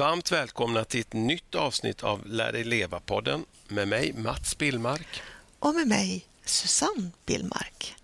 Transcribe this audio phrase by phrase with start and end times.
[0.00, 5.22] Varmt välkomna till ett nytt avsnitt av Lär dig leva-podden med mig Mats Billmark.
[5.58, 7.96] Och med mig Susanne Billmark.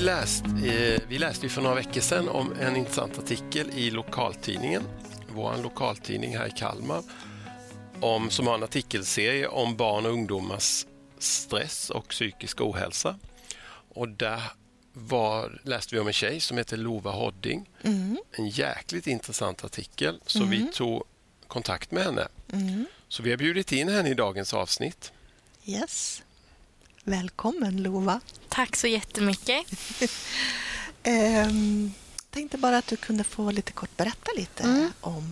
[0.00, 4.82] Vi läste, eh, vi läste för några veckor sedan om en intressant artikel i lokaltidningen,
[5.28, 7.02] vår lokaltidning här i Kalmar,
[8.00, 10.86] om, som har en artikelserie om barn och ungdomars
[11.18, 13.18] stress och psykisk ohälsa.
[13.94, 14.42] Och där
[14.92, 17.70] var, läste vi om en tjej som heter Lova Hodding.
[17.82, 18.18] Mm.
[18.32, 21.04] En jäkligt intressant artikel, så vi tog
[21.46, 22.28] kontakt med henne.
[22.52, 22.86] Mm.
[23.08, 25.12] Så vi har bjudit in henne i dagens avsnitt.
[25.64, 26.22] Yes.
[27.04, 28.20] Välkommen Lova.
[28.48, 29.66] Tack så jättemycket.
[31.02, 31.92] Ehm,
[32.30, 34.92] tänkte bara att du kunde få lite kort berätta lite Mm.
[35.00, 35.22] om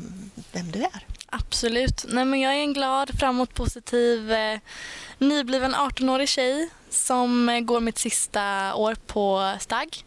[0.53, 1.07] vem du är.
[1.27, 2.05] Absolut.
[2.09, 4.59] Nej, men jag är en glad, framåt positiv, eh,
[5.19, 10.05] nybliven 18-årig tjej som eh, går mitt sista år på STAG.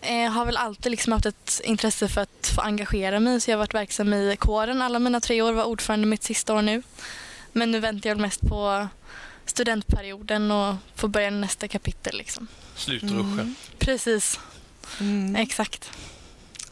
[0.00, 3.56] Eh, har väl alltid liksom haft ett intresse för att få engagera mig så jag
[3.56, 6.82] har varit verksam i kåren alla mina tre år, var ordförande mitt sista år nu.
[7.52, 8.88] Men nu väntar jag mest på
[9.50, 12.16] studentperioden och får börja nästa kapitel.
[12.18, 12.46] Liksom.
[12.76, 13.54] Slutruscha.
[13.78, 14.40] Precis,
[15.00, 15.36] Mm.
[15.36, 15.90] exakt.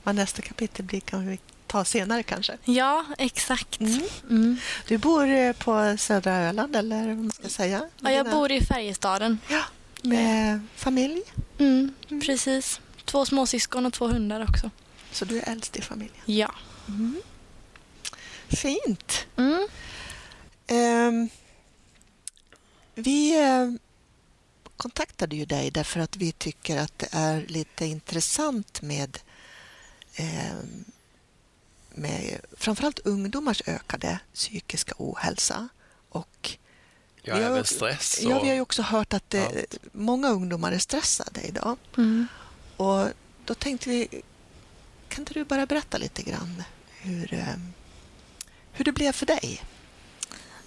[0.03, 2.57] Vad nästa kapitel blir kan vi ta senare kanske.
[2.65, 3.81] Ja, exakt.
[3.81, 4.01] Mm.
[4.31, 4.57] Mm.
[4.89, 7.89] Du bor eh, på södra Öland eller vad man ska säga?
[8.01, 9.39] Ja, jag Dina- bor i Färjestaden.
[9.49, 9.63] Ja,
[10.03, 11.23] med familj.
[11.59, 12.21] Mm, Mm.
[12.23, 12.81] Precis.
[13.05, 14.71] Två småsyskon och två hundar också.
[15.13, 16.23] Så du är äldst i familjen.
[16.25, 16.55] Ja.
[16.89, 17.17] Mm.
[18.49, 19.27] Fint.
[19.37, 19.69] Mm.
[22.99, 23.71] Vi eh,
[24.77, 29.19] kontaktade ju dig därför att vi tycker att det är lite intressant med,
[30.17, 30.85] ehm,
[31.91, 35.69] med framförallt ungdomars ökade psykiska ohälsa.
[36.09, 36.57] Och
[37.29, 38.19] Ja, Vi har- även stress.
[38.25, 39.77] Och, ja, vi har ju också hört att det, allt.
[39.93, 41.77] många ungdomar är stressade idag.
[41.97, 42.27] Mm.
[42.77, 43.09] Och
[43.45, 44.09] då tänkte vi,
[45.09, 46.63] kan inte du bara berätta lite grann
[47.01, 47.55] hur, eh,
[48.73, 49.63] hur det blev för dig?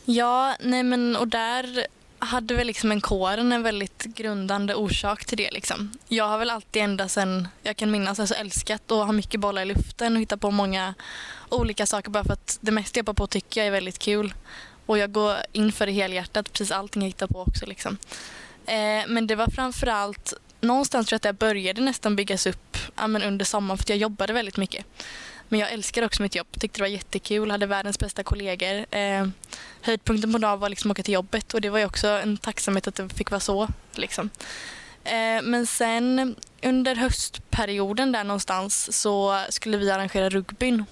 [0.06, 1.88] Ja, nej men och där
[2.20, 5.52] hade väl liksom en kåren en väldigt grundande orsak till det.
[5.52, 5.92] Liksom.
[6.08, 9.62] Jag har väl alltid ända sedan jag kan minnas alltså älskat att ha mycket bollar
[9.62, 10.94] i luften och hitta på många
[11.50, 14.34] olika saker bara för att det mesta jag jobbar på tycker jag är väldigt kul.
[14.86, 17.66] Och jag går in för det helhjärtat, precis allting jag hittar på också.
[17.66, 17.98] Liksom.
[18.66, 23.08] Eh, men det var framförallt, någonstans tror jag att det började nästan byggas upp ja,
[23.08, 24.86] men under sommaren för att jag jobbade väldigt mycket.
[25.50, 28.86] Men jag älskade också mitt jobb, tyckte det var jättekul, hade världens bästa kollegor.
[28.96, 29.28] Eh,
[29.82, 32.38] höjdpunkten på dagen var liksom att åka till jobbet och det var ju också en
[32.38, 33.68] tacksamhet att det fick vara så.
[33.96, 34.30] Liksom.
[35.04, 40.86] Eh, men sen under höstperioden där någonstans så skulle vi arrangera rugbyn.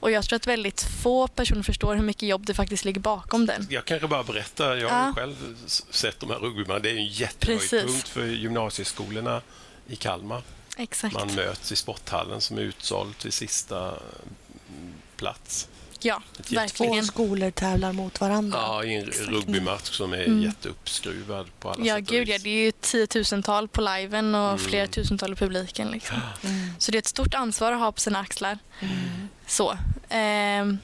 [0.00, 3.46] Och jag tror att väldigt få personer förstår hur mycket jobb det faktiskt ligger bakom
[3.46, 3.66] den.
[3.70, 5.12] Jag kanske bara berättar, jag har Ja.
[5.16, 5.56] själv
[5.90, 6.78] sett de här rugbymmarna.
[6.78, 9.40] Det är en jättehöjdpunkt för gymnasieskolorna
[9.88, 10.42] i Kalmar.
[10.76, 11.14] Exakt.
[11.14, 15.68] Man möts i sporthallen som är utsåld till sista mm, plats.
[16.04, 17.04] Ja, Ett Två verkligen.
[17.04, 18.58] skolor tävlar mot varandra.
[18.58, 20.42] Ja, i en rugbymatch som är Mm.
[20.42, 22.38] jätteuppskruvad på alla Ja, sätt gud ja.
[22.38, 24.58] Det är ju tiotusental på liven och Mm.
[24.58, 25.88] flera tusental i publiken.
[25.90, 26.16] Liksom.
[26.44, 26.68] Mm.
[26.78, 28.58] Så det är ett stort ansvar att ha på sina axlar.
[28.80, 29.28] Mm.
[29.46, 29.78] Så.
[30.08, 30.78] Ehm,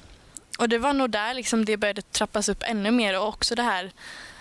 [0.58, 3.62] och det var nog där liksom det började trappas upp ännu mer och också det
[3.62, 3.92] här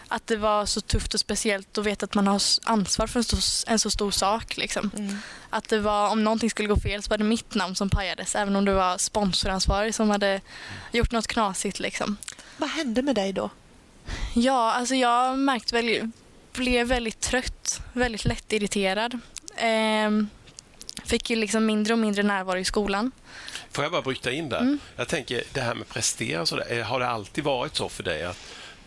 [0.08, 3.24] att det var så tufft och speciellt att veta att man har ansvar för en
[3.24, 4.58] så, en så stor sak.
[4.58, 4.92] Liksom.
[4.98, 5.18] Mm.
[5.50, 8.36] Att det var, om någonting skulle gå fel så var det mitt namn som pajades
[8.36, 10.42] även om det var sponsoransvarig som hade
[10.92, 11.80] gjort något knasigt.
[11.80, 12.18] Liksom.
[12.58, 13.50] Vad hände med dig då?
[14.34, 16.12] Ja, alltså jag märkte väl,
[16.54, 19.20] blev väldigt trött, väldigt lättirriterad.
[19.56, 20.30] Ehm,
[21.06, 23.12] fick ju liksom mindre och mindre närvaro i skolan.
[23.72, 24.60] Får jag bara bryta in där?
[24.60, 24.80] Mm.
[24.96, 28.04] Jag tänker, det här med prestera och sådär, eh, har det alltid varit så för
[28.04, 28.38] dig att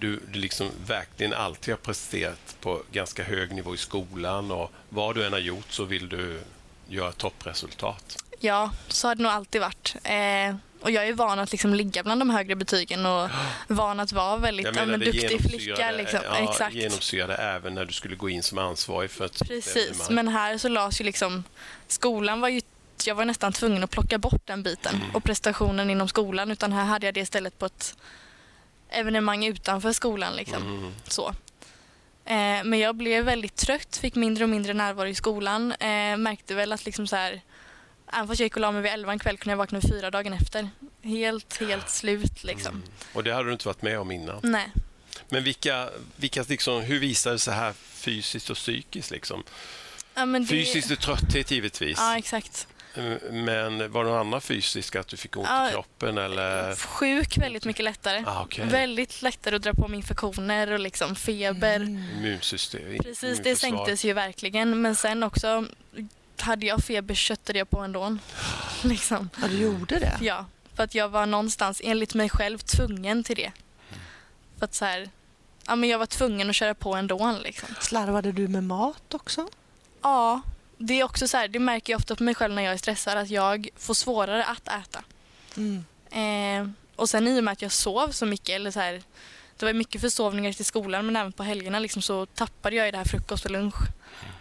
[0.00, 5.14] du, du liksom verkligen alltid har presterat på ganska hög nivå i skolan och vad
[5.14, 6.40] du än har gjort så vill du
[6.88, 8.24] göra toppresultat?
[8.40, 9.96] Ja, så har det nog alltid varit.
[10.02, 13.30] Eh, och jag är van att liksom ligga bland de högre betygen och
[13.68, 15.90] van att vara väldigt Jag ja, menar, men, duktig flicka.
[15.90, 16.20] Liksom.
[16.24, 16.74] Ja, Exakt.
[16.74, 20.68] genomsyrade även när du skulle gå in som ansvarig för ett Precis, men här så
[20.68, 21.44] lades ju liksom
[21.88, 22.60] skolan var ju
[23.06, 25.16] jag var nästan tvungen att plocka bort den biten Mm.
[25.16, 27.96] och prestationen inom skolan utan här hade jag det istället på ett
[28.92, 30.36] evenemang utanför skolan.
[30.36, 30.62] Liksom.
[30.62, 30.92] Mm.
[31.08, 31.34] Så.
[32.24, 35.72] Eh, men jag blev väldigt trött, fick mindre och mindre närvaro i skolan.
[35.72, 37.40] Eh, märkte väl att liksom så här,
[38.12, 39.90] även fast jag gick och la mig vid elva en kväll kunde jag vakna vid
[39.90, 40.70] fyra dagen efter.
[41.02, 42.74] Helt, helt slut liksom.
[42.74, 42.88] Mm.
[43.12, 44.40] Och det hade du inte varit med om innan.
[44.42, 44.70] Nej.
[45.28, 49.10] Men vilka, vilka liksom, hur visar det sig här fysiskt och psykiskt?
[49.10, 49.42] Liksom?
[50.14, 50.46] Ja, det...
[50.46, 51.98] Fysiskt är trötthet givetvis.
[51.98, 52.66] Ja, exakt.
[53.30, 54.96] Men var det något annat fysiskt?
[54.96, 56.18] Att du fick ont Ja, i kroppen?
[56.18, 56.74] Eller?
[56.74, 58.24] Sjuk väldigt mycket lättare.
[58.26, 58.66] Ah, okej.
[58.66, 61.76] Väldigt lättare att dra på mig infektioner och liksom feber.
[61.76, 62.04] Mm.
[62.18, 62.98] Immunsystem?
[63.02, 64.82] Precis, det sänktes ju verkligen.
[64.82, 65.66] Men sen också,
[66.40, 68.16] hade jag feber köttade jag på ändå.
[68.82, 69.30] liksom.
[69.42, 70.18] Ja, du gjorde det?
[70.20, 73.52] Ja, för att jag var någonstans, enligt mig själv, tvungen till det.
[74.58, 75.10] För att så här,
[75.66, 77.68] ja men jag var tvungen att köra på ändå liksom.
[77.80, 79.48] Slarvade du med mat också?
[80.02, 80.40] Ja,
[80.82, 82.76] det är också så här, det märker jag ofta på mig själv när jag är
[82.78, 85.04] stressad, att jag får svårare att äta.
[85.56, 85.84] Mm.
[86.10, 89.02] Eh, och sen i och med att jag sov så mycket, eller så här,
[89.56, 92.90] det var mycket försovningar till skolan men även på helgerna liksom, så tappade jag i
[92.90, 93.74] det här frukost och lunch.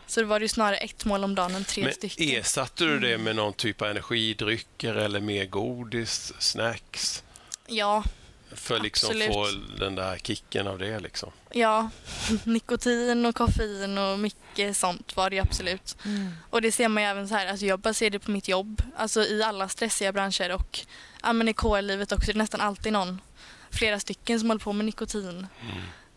[0.07, 2.29] Så det var ju snarare ett mål om dagen än tre Men stycken.
[2.29, 7.23] ersatte du det med någon typ av energidrycker eller mer godis, snacks?
[7.67, 8.03] Ja,
[8.51, 9.33] För liksom Absolut.
[9.33, 9.47] få
[9.79, 11.31] den där kicken av det liksom.
[11.51, 11.89] ja.
[12.43, 15.97] Nikotin och koffein och mycket sånt var det absolut.
[16.05, 16.31] Mm.
[16.49, 18.81] Och det ser man ju även så här, alltså jag baserar det på mitt jobb,
[18.97, 20.79] alltså i alla stressiga branscher och
[21.21, 23.21] ja, men i KL-livet också, det är nästan alltid någon,
[23.69, 25.47] flera stycken som håller på med nikotin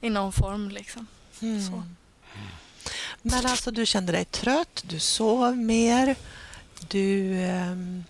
[0.00, 1.06] i någon form liksom.
[1.40, 1.66] Mm.
[1.66, 1.82] Så.
[3.22, 6.16] Men alltså du kände dig trött, du sov mer,
[6.88, 7.34] du...
[7.42, 8.04] ehm,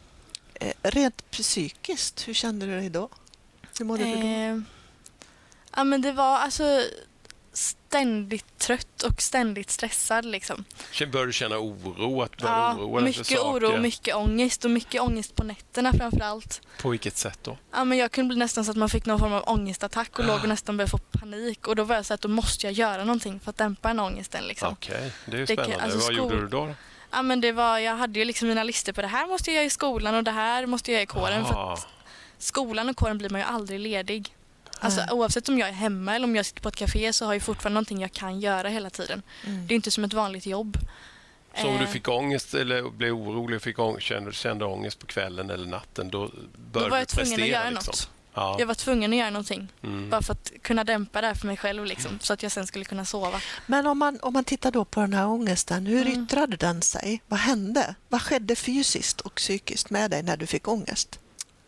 [0.54, 3.08] eh, rent psykiskt, hur kände du dig då?
[3.78, 4.26] Hur mådde du då?
[4.26, 4.58] Eh,
[5.76, 6.80] ja men det var alltså
[7.52, 10.64] ständigt trött och ständigt stressad liksom.
[11.12, 12.22] Började du känna oro?
[12.22, 13.42] Att börja Ja, oroa för mycket saker?
[13.72, 16.60] oro, mycket ångest och mycket ångest på nätterna framför allt.
[16.82, 17.58] På vilket sätt då?
[17.72, 20.24] Ja, men jag kunde bli nästan så att man fick någon form av ångestattack och
[20.24, 22.72] låg och nästan började få panik och då var jag så att då måste jag
[22.72, 24.72] göra någonting för att dämpa den ångesten liksom.
[24.72, 25.84] Okej, det är ju Det spännande.
[25.84, 26.74] alltså Vad gjorde du då?
[27.10, 29.54] Ja, men det var, jag hade ju liksom mina listor på det här måste jag
[29.56, 31.44] göra i skolan och det här måste jag göra i kåren.
[31.44, 31.86] För Ah, att
[32.42, 34.36] skolan och kåren blir man ju aldrig ledig.
[34.80, 37.32] Alltså, oavsett om jag är hemma eller om jag sitter på ett café så har
[37.32, 39.22] jag fortfarande någonting jag kan göra hela tiden.
[39.46, 39.66] Mm.
[39.66, 40.76] Det är inte som ett vanligt jobb.
[41.60, 44.98] så om du Eh, fick ångest eller blev orolig och fick ångest, kände, kände ångest
[44.98, 46.40] på kvällen eller natten, då började
[46.72, 47.90] Då var jag du tvungen prestera, att göra liksom.
[47.92, 48.10] något.
[48.34, 48.56] Ja.
[48.58, 49.68] Jag var tvungen att göra någonting.
[49.82, 50.10] Mm.
[50.10, 52.66] Bara för att kunna dämpa det här för mig själv liksom, så att jag sen
[52.66, 53.40] skulle kunna sova.
[53.66, 56.24] Men om man, om man tittar då på den här ångesten, hur Mm.
[56.24, 57.22] yttrade den sig?
[57.28, 57.94] Vad hände?
[58.08, 61.18] Vad skedde fysiskt och psykiskt med dig när du fick ångest?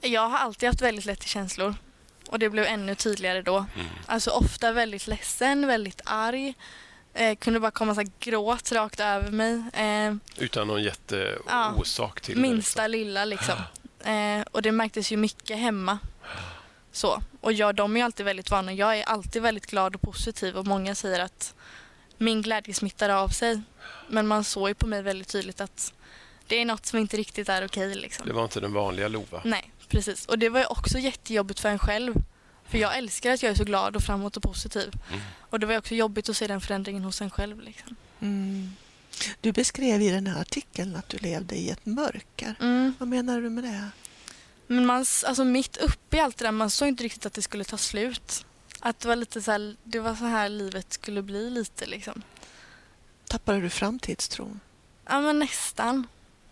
[0.04, 1.74] Jag har alltid haft väldigt lätt till känslor.
[2.28, 3.56] Och det blev ännu tydligare då.
[3.56, 3.86] Mm.
[4.06, 6.54] Alltså ofta väldigt ledsen, väldigt arg.
[7.14, 9.62] Eh, kunde bara komma så här gråt rakt över mig.
[9.72, 10.90] Eh, Utan någon Ja.
[10.90, 12.88] jätteorsak till minsta det.
[12.88, 13.54] lilla liksom.
[14.04, 15.98] Eh, och det märktes ju mycket hemma.
[16.92, 17.22] Så.
[17.40, 18.72] Och jag, de är ju alltid väldigt vana.
[18.72, 21.54] Jag är alltid väldigt glad och positiv och många säger att
[22.18, 23.60] min glädje smittar av sig.
[24.08, 25.92] Men man såg ju på mig väldigt tydligt att
[26.46, 27.94] det är något som inte riktigt är okej.
[27.94, 28.26] liksom.
[28.26, 29.40] Det var inte den vanliga Lova.
[29.44, 30.26] Nej, precis.
[30.26, 32.14] Och det var ju också jättejobbigt för en själv.
[32.68, 34.92] För jag älskar att jag är så glad och framåt och positiv.
[35.08, 35.20] Mm.
[35.50, 37.60] Och det var ju också jobbigt att se den förändringen hos en själv.
[37.60, 37.96] Liksom.
[38.20, 38.72] Mm.
[39.40, 42.54] Du beskrev i den här artikeln att du levde i ett mörker.
[42.60, 42.94] Mm.
[42.98, 43.88] Vad menar du med det?
[44.66, 47.42] Men man, alltså mitt uppe i allt det där, man såg inte riktigt att det
[47.42, 48.46] skulle ta slut.
[48.80, 52.22] Att det var lite så här, det var så här livet skulle bli lite liksom.
[53.28, 54.60] Tappade du framtidstron?
[55.06, 56.06] Ja men nästan.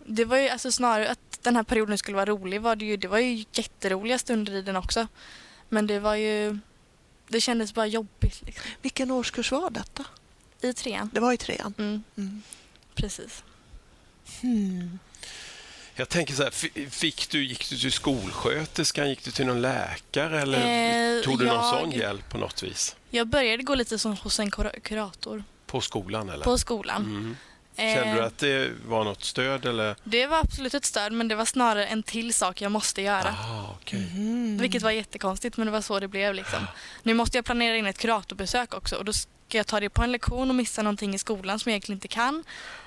[0.06, 2.96] Det var ju alltså snarare att den här perioden skulle vara rolig var det ju,
[2.96, 5.06] det var ju jätteroliga stunder i den också.
[5.68, 6.58] Men det var ju,
[7.28, 8.64] det kändes bara jobbigt liksom.
[8.82, 10.04] Vilken årskurs var detta?
[10.60, 11.10] I trean.
[11.14, 11.74] Det var i trean.
[11.78, 12.42] Mm, Mm.
[12.94, 13.44] precis.
[14.40, 14.98] Hmm.
[15.94, 19.62] Jag tänker så här, fi- fick du, gick du till skolsköterskan, gick du till någon
[19.62, 22.96] läkare eller Eh, tog du någon jag- sån hjälp på något vis?
[23.10, 26.44] Jag började gå lite som hos en kura- kurator På skolan eller?
[26.44, 27.02] på skolan.
[27.04, 27.36] Mm.
[27.76, 29.96] Kände du Eh, att det var något stöd eller?
[30.04, 33.34] Det var absolut ett stöd men det var snarare en till sak jag måste göra.
[33.38, 34.08] Ah, okej.
[34.14, 34.58] Mm.
[34.58, 36.66] Vilket var jättekonstigt men det var så det blev liksom.
[37.02, 40.02] Nu måste jag planera in ett kuratorbesök också och då ska jag ta det på
[40.02, 42.44] en lektion och missa någonting i skolan som jag egentligen inte kan.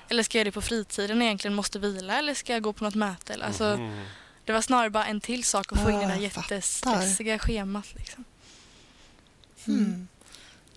[0.08, 2.72] Eller ska jag göra det på fritiden jag egentligen måste vila eller ska jag gå
[2.72, 3.32] på något möte?
[3.32, 4.04] Eller- Alltså, Mhm.
[4.44, 6.54] Det var snarare bara en till sak att få in i det jag fattar.
[6.56, 7.86] jättestressiga schemat.
[7.96, 8.24] Liksom.
[9.66, 10.08] Mm.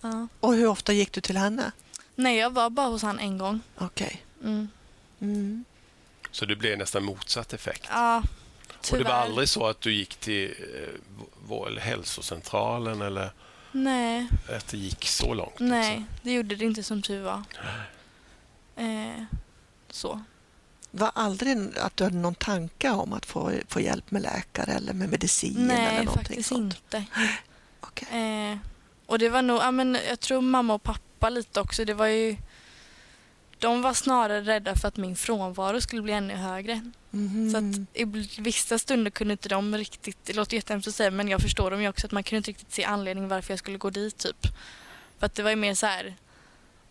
[0.02, 0.28] Ja.
[0.40, 1.72] Och hur ofta gick du till henne?
[2.20, 3.62] Nej, jag var bara hos han en gång.
[3.78, 4.24] Okej.
[4.44, 4.68] Mm.
[5.22, 5.66] Mm.
[6.32, 7.86] Så det blev nästan motsatt effekt?
[7.92, 8.24] Ja, Och
[8.68, 9.04] det tyvärr.
[9.04, 10.54] var aldrig så att du gick till
[11.52, 13.32] eh, eller hälsocentralen eller
[13.72, 15.60] Nej, att det gick så långt?
[15.60, 16.06] nej, Liksom?
[16.24, 17.44] det gjorde det inte som tur var.
[18.76, 19.24] Eh,
[19.90, 20.22] så.
[20.92, 24.94] Var aldrig att du hade någon tanke om att få, få hjälp med läkare eller
[24.94, 26.74] med medicin eller Nej, någonting faktiskt sånt?
[26.74, 27.06] inte.
[27.80, 28.52] Okej.
[28.52, 28.58] Eh,
[29.06, 31.86] och det var nog, ja, men jag tror mamma och pappa lite också.
[31.86, 32.38] Det var ju
[33.60, 36.92] De var snarare rädda för att min frånvaro skulle bli ännu högre.
[37.12, 37.52] Mhm.
[37.52, 41.28] Så att i vissa stunder kunde inte de riktigt, det låter jättehemskt att säga men
[41.28, 43.78] jag förstår dem ju också att man kunde inte riktigt se anledningen varför jag skulle
[43.78, 44.48] gå dit typ.
[45.20, 46.16] För att det var ju mer så här,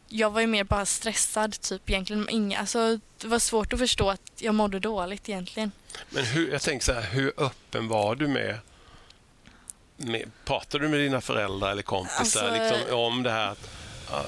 [0.09, 2.29] jag var ju mer bara stressad typ egentligen.
[2.29, 5.73] Inga, alltså, det var svårt att förstå att jag mådde dåligt egentligen.
[6.11, 8.59] Men hur, jag tänker så här, hur öppen var du med,
[9.97, 12.19] med pratade du med dina föräldrar eller kompisar
[12.49, 13.57] Alltså- liksom, om det här?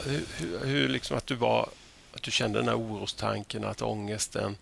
[0.06, 0.25] Hur,
[0.66, 1.68] hur, liksom att du var,
[2.14, 4.56] att du kände den här orostanken, att ångesten,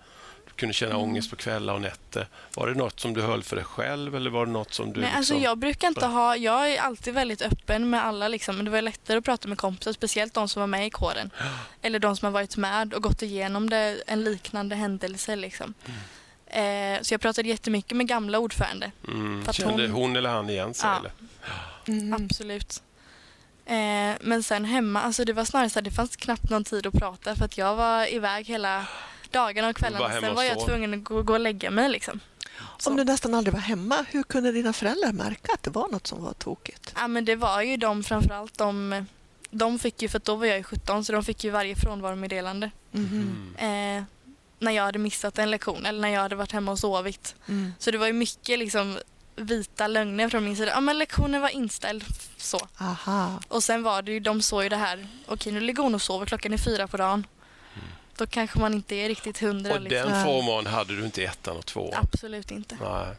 [0.47, 1.03] du kunde känna Mm.
[1.03, 2.27] ångest på kvällar och nätter.
[2.55, 5.01] Var det något som du höll för dig själv eller var det något som du...
[5.01, 8.57] Nej, alltså liksom, jag brukar inte ha, jag är alltid väldigt öppen med alla liksom,
[8.57, 11.31] men det var lättare att prata med kompisar, speciellt de som var med i kåren.
[11.83, 15.75] Eller de som har varit med och gått igenom det, en liknande händelse liksom.
[16.47, 20.17] Eh, så jag pratade jättemycket med gamla ordförande, mm, för att kände hon- hon...
[20.17, 20.91] eller han igen sig?
[20.91, 20.99] Ja.
[20.99, 21.13] Eller?
[22.01, 22.25] Mm.
[22.25, 22.83] absolut.
[23.69, 26.87] Eh, men sen hemma, alltså det var snarare så att det fanns knappt någon tid
[26.87, 28.87] att prata för att jag var iväg hela
[29.31, 30.21] dagarna och kvällarna.
[30.21, 32.21] Sen var jag tvungen att gå, gå och lägga mig liksom.
[32.79, 32.91] Så.
[32.91, 36.07] Om du nästan aldrig var hemma, hur kunde dina föräldrar märka att det var något
[36.07, 36.95] som var tokigt?
[36.97, 39.05] Ja, men det var ju de framförallt de,
[39.51, 42.71] de fick ju, för då var jag ju 17 så de fick ju varje frånvaromeddelande.
[42.93, 43.55] Mm.
[43.59, 44.05] Eh,
[44.59, 47.35] när jag hade missat en lektion eller när jag hade varit hemma och sovit.
[47.49, 47.73] Mm.
[47.79, 48.99] Så det var ju mycket liksom
[49.39, 50.71] vita lögner från min sida.
[50.71, 52.05] Ja men lektionen var inställd.
[52.37, 52.69] Så.
[52.79, 53.41] Aha.
[53.49, 55.09] Och sen var det ju, de såg ju det här.
[55.27, 57.27] Okej nu ligger hon och sover, klockan är fyra på dagen.
[58.17, 59.75] Då kanske man inte är riktigt hundra.
[59.75, 60.11] Och liksom.
[60.11, 62.07] den förmånen hade du inte i ettan och tvåan?
[62.13, 62.79] Absolut inte.
[62.81, 63.17] Nej.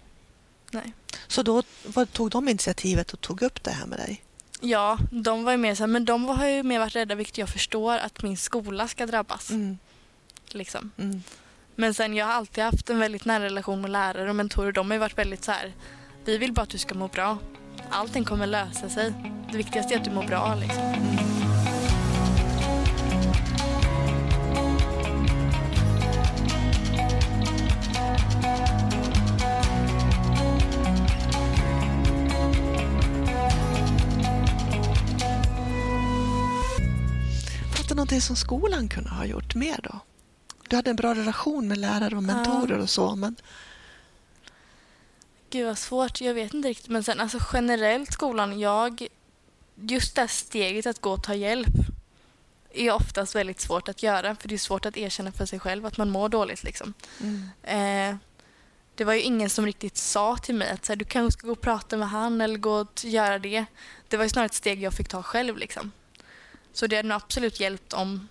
[0.72, 0.94] Nej.
[1.28, 4.24] Så då vad, tog de initiativet och tog upp det här med dig?
[4.62, 7.38] Ja, de var ju mer så här, men de har ju mer varit rädda, vilket
[7.38, 9.50] jag förstår, att min skola ska drabbas.
[9.50, 9.78] Mm.
[10.48, 10.92] Liksom.
[10.98, 11.24] Mm.
[11.76, 14.72] Men sen jag har alltid haft en väldigt nära relation med lärare och mentorer.
[14.72, 15.74] De har ju varit väldigt så här,
[16.30, 17.38] vi vill bara att du ska må bra.
[17.90, 19.14] Allting kommer lösa sig.
[19.52, 20.56] Det viktigaste är att du mår bra.
[20.56, 20.84] Liksom.
[37.88, 40.00] Det någonting som skolan kunde ha gjort mer då?
[40.70, 43.36] Du hade en bra relation med lärare och mentorer och så, men
[45.50, 46.88] Gud vad svårt, jag vet inte riktigt.
[46.90, 49.08] Men sen alltså generellt skolan, jag...
[49.76, 51.74] Just det här steget att gå och ta hjälp
[52.74, 54.36] är oftast väldigt svårt att göra.
[54.36, 56.64] För det är svårt att erkänna för sig själv att man mår dåligt.
[56.64, 56.94] Liksom.
[57.20, 57.50] mm.
[57.64, 58.18] Eh,
[58.96, 61.48] det var ju ingen som riktigt sa till mig att så här, du kanske ska
[61.48, 63.66] gå och prata med han eller gå och göra det.
[64.08, 65.58] Det var ju snarare ett steg jag fick ta själv.
[65.58, 65.92] Liksom.
[66.74, 68.28] Så det hade nog absolut hjälpt om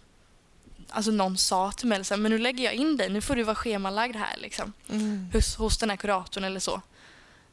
[0.88, 3.36] alltså, någon sa till mig så här, men nu lägger jag in dig, nu får
[3.36, 4.36] du vara schemalagd här.
[4.36, 5.30] Liksom Mm.
[5.32, 6.82] hos, hos den här kuratorn eller så.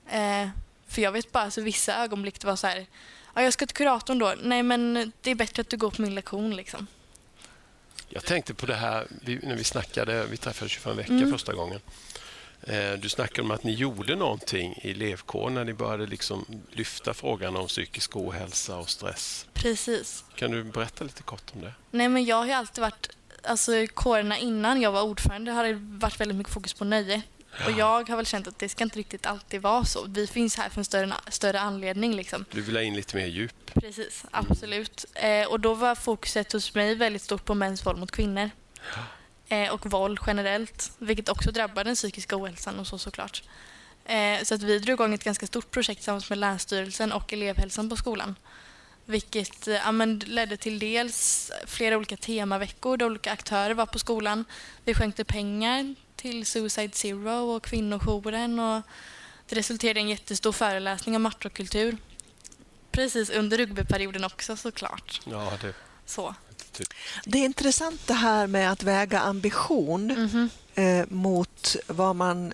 [0.10, 0.48] Eh,
[0.88, 2.86] för jag vet bara, alltså, vissa ögonblick det var så här,
[3.34, 4.34] ja, jag ska till kuratorn då.
[4.42, 6.88] Nej men det är bättre att du går på min lektion liksom.
[8.10, 11.14] Jag tänkte på det här vi, när vi snackade, vi träffades ju för en vecka
[11.14, 11.32] Mm.
[11.32, 11.80] första gången.
[12.62, 17.14] Eh, Du snackade om att ni gjorde någonting i elevkåren när ni började liksom lyfta
[17.14, 19.46] frågan om psykisk ohälsa och stress.
[19.54, 20.24] Precis.
[20.36, 21.74] Kan du berätta lite kort om det?
[21.92, 23.10] Nej men jag har alltid varit,
[23.44, 27.22] alltså i kårerna innan jag var ordförande har det varit väldigt mycket fokus på nöje.
[27.66, 30.06] Och jag har väl känt att det ska inte riktigt alltid vara så.
[30.08, 32.46] Vi finns här för en större, större anledning liksom.
[32.52, 33.74] Du vill ha in lite mer djup.
[33.74, 35.06] Precis, absolut.
[35.14, 38.50] Eh, och då var fokuset hos mig väldigt stort på mäns våld mot kvinnor.
[39.48, 43.44] Eh, och våld generellt, vilket också drabbar den psykiska ohälsan och så såklart.
[44.06, 47.90] Eh, så att vi drog igång ett ganska stort projekt tillsammans med Länsstyrelsen och elevhälsan
[47.90, 48.36] på skolan.
[49.06, 49.92] Vilket eh, ja,
[50.26, 54.46] ledde till dels flera olika temaveckor där olika aktörer var på skolan.
[54.86, 55.96] Vi skänkte pengar
[56.26, 58.82] till Suicide Zero och kvinnojouren och
[59.50, 61.98] det resulterade i en jättestor föreläsning om matte och kultur.
[62.92, 65.22] Precis under rugbyperioden också såklart.
[65.26, 65.74] Ja, det
[66.06, 66.36] Så.
[66.72, 66.88] typ.
[67.26, 72.54] Det är intressant det här med att väga ambition Mhm, eh, mot vad man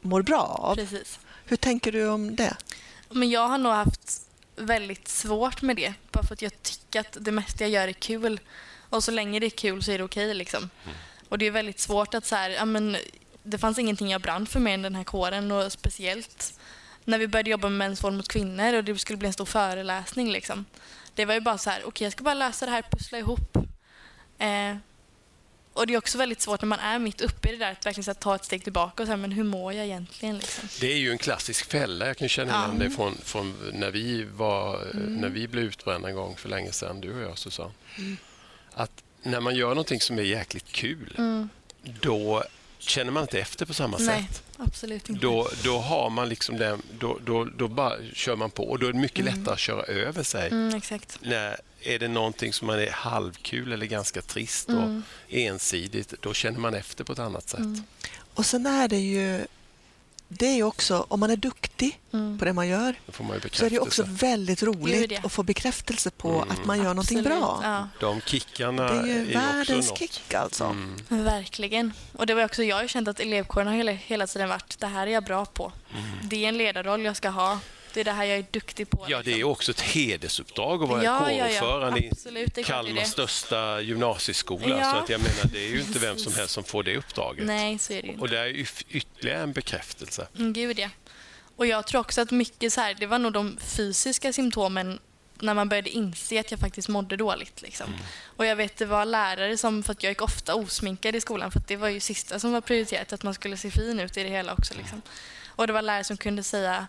[0.00, 0.74] mår bra av.
[0.74, 1.18] precis.
[1.44, 2.56] Hur tänker du om det?
[3.10, 4.22] Men jag har nog haft
[4.56, 5.94] väldigt svårt med det.
[6.12, 8.40] Bara för att jag tycker att det mesta jag gör är kul.
[8.90, 10.34] Och så länge det är kul så är det okej.
[10.34, 10.70] liksom.
[11.28, 12.96] Och det är väldigt svårt att så här, ja, men,
[13.42, 16.60] det fanns ingenting jag brann för mer än den här kåren och speciellt
[17.04, 19.44] när vi började jobba med mäns våld mot kvinnor och det skulle bli en stor
[19.44, 20.32] föreläsning.
[20.32, 20.64] Liksom.
[21.14, 23.56] Det var ju bara så här, okej jag ska bara lösa det här, pussla ihop.
[24.38, 24.76] Eh,
[25.72, 27.86] och det är också väldigt svårt när man är mitt uppe i det där att
[27.86, 30.38] verkligen här, ta ett steg tillbaka och säga, men hur mår jag egentligen?
[30.38, 30.68] Liksom.
[30.80, 32.06] Det är ju en klassisk fälla.
[32.06, 32.84] Jag kan känna igen Ja.
[32.84, 37.00] det från, från när, vi var, när vi blev utbrända en gång för länge sedan,
[37.00, 37.72] du och jag Susanne.
[38.74, 41.48] Att när man gör någonting som är jäkligt kul, Mm.
[42.00, 42.44] då
[42.78, 44.42] känner man inte efter på samma Nej, sätt.
[44.56, 45.22] absolut inte.
[45.22, 48.86] Då, då har man liksom den, då, då, då bara kör man på och då
[48.86, 51.18] är det mycket lättare att köra över sig Mm, exakt.
[51.22, 55.02] när, är det någonting som man är halvkul eller ganska trist och Mm.
[55.28, 57.60] ensidigt, då känner man efter på ett annat sätt.
[58.34, 59.46] Och sen är det ju...
[60.28, 62.38] Det är ju också, om man är duktig Mm.
[62.38, 66.10] på det man gör man ju så är det också väldigt roligt att få bekräftelse
[66.10, 66.50] på Mm.
[66.50, 67.60] att man gör någonting Absolut, bra.
[67.62, 67.88] Ja.
[68.00, 69.98] De kickarna Det är ju också världens något.
[69.98, 70.64] kick alltså.
[70.64, 71.24] Mm.
[71.24, 71.92] Verkligen.
[72.12, 74.78] Och det var också jag har ju känt att elevkåren har hela, hela tiden varit
[74.78, 75.72] det här är jag bra på.
[76.22, 77.58] Det är en ledarroll jag ska ha.
[77.98, 79.06] Det är det här jag är duktig på.
[79.08, 79.50] Ja, det är liksom.
[79.50, 81.60] också ett hedersuppdrag att vara Ja, ja, ja.
[81.60, 84.78] kårordförande Absolut, det i Kalmars största gymnasieskola.
[84.80, 84.92] Ja.
[84.92, 87.46] Så att jag menar, det är ju inte vem som helst som får det uppdraget.
[87.46, 88.36] Nej, så är det ju Och inte.
[88.36, 90.28] det är ytterligare en bekräftelse.
[90.38, 90.88] Mm, Gud, ja.
[91.56, 94.98] Och jag tror också att mycket så här, det var nog de fysiska symptomen
[95.40, 97.62] när man började inse att jag faktiskt mådde dåligt.
[97.62, 97.86] Liksom.
[97.86, 98.00] Mm.
[98.36, 101.50] Och jag vet det var lärare som, för att jag gick ofta osminkad i skolan
[101.50, 104.16] för att det var ju sista som var prioriterat, att man skulle se fin ut
[104.16, 104.74] i det hela också.
[104.74, 105.02] Liksom.
[105.46, 106.86] Och det var lärare som kunde säga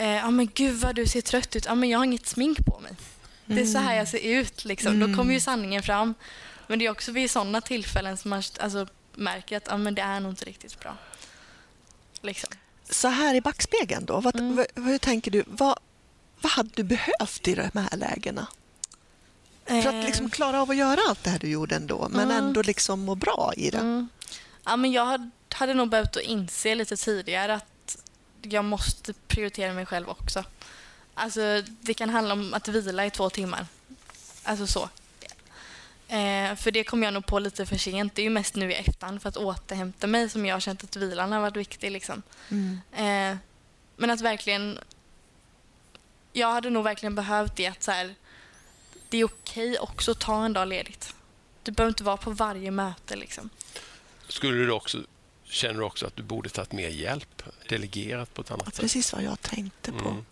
[0.00, 2.58] eh, ja men gud vad du ser trött ut, ja men jag har inget smink
[2.66, 2.92] på mig.
[3.46, 5.00] Det är så här jag ser ut liksom.
[5.00, 6.14] Då kommer ju sanningen fram.
[6.66, 10.02] Men det är också vid sådana tillfällen som man alltså, märker att ja, men det
[10.02, 10.96] är nog inte riktigt bra.
[12.22, 12.50] Liksom.
[12.90, 14.56] Så här i backspegeln då, vad, Mm.
[14.56, 15.44] vad, hur tänker du?
[15.46, 15.78] Vad,
[16.40, 18.46] vad hade du behövt i de här lägena?
[19.66, 22.36] För att liksom klara av att göra allt det här du gjorde ändå, men Mm.
[22.44, 23.78] ändå liksom må bra i det.
[23.78, 24.08] Mm.
[24.64, 27.66] Ja, men jag hade nog behövt att inse lite tidigare att
[28.42, 30.44] jag måste prioritera mig själv också.
[31.14, 33.66] Alltså, det kan handla om att vila i två timmar.
[34.42, 34.88] Alltså så.
[36.08, 38.14] Eh, för det kom jag nog på lite för sent.
[38.14, 40.84] Det är ju mest nu i efterhand för att återhämta mig som jag har känt
[40.84, 41.90] att vilan har varit viktig.
[41.90, 42.22] Liksom.
[42.48, 42.80] Mm.
[42.92, 43.38] Eh,
[43.96, 44.78] men att verkligen...
[46.32, 48.14] Jag hade nog verkligen behövt det att så här,
[49.08, 51.14] det är okej också att ta en dag ledigt.
[51.62, 53.16] Du behöver inte vara på varje möte.
[53.16, 53.50] Liksom.
[54.28, 54.98] Skulle du också,
[55.50, 57.42] känner du också att du borde tagit mer hjälp?
[57.68, 58.80] Delegerat på ett annat sätt?
[58.80, 60.08] Precis vad jag tänkte på.
[60.08, 60.24] Mm.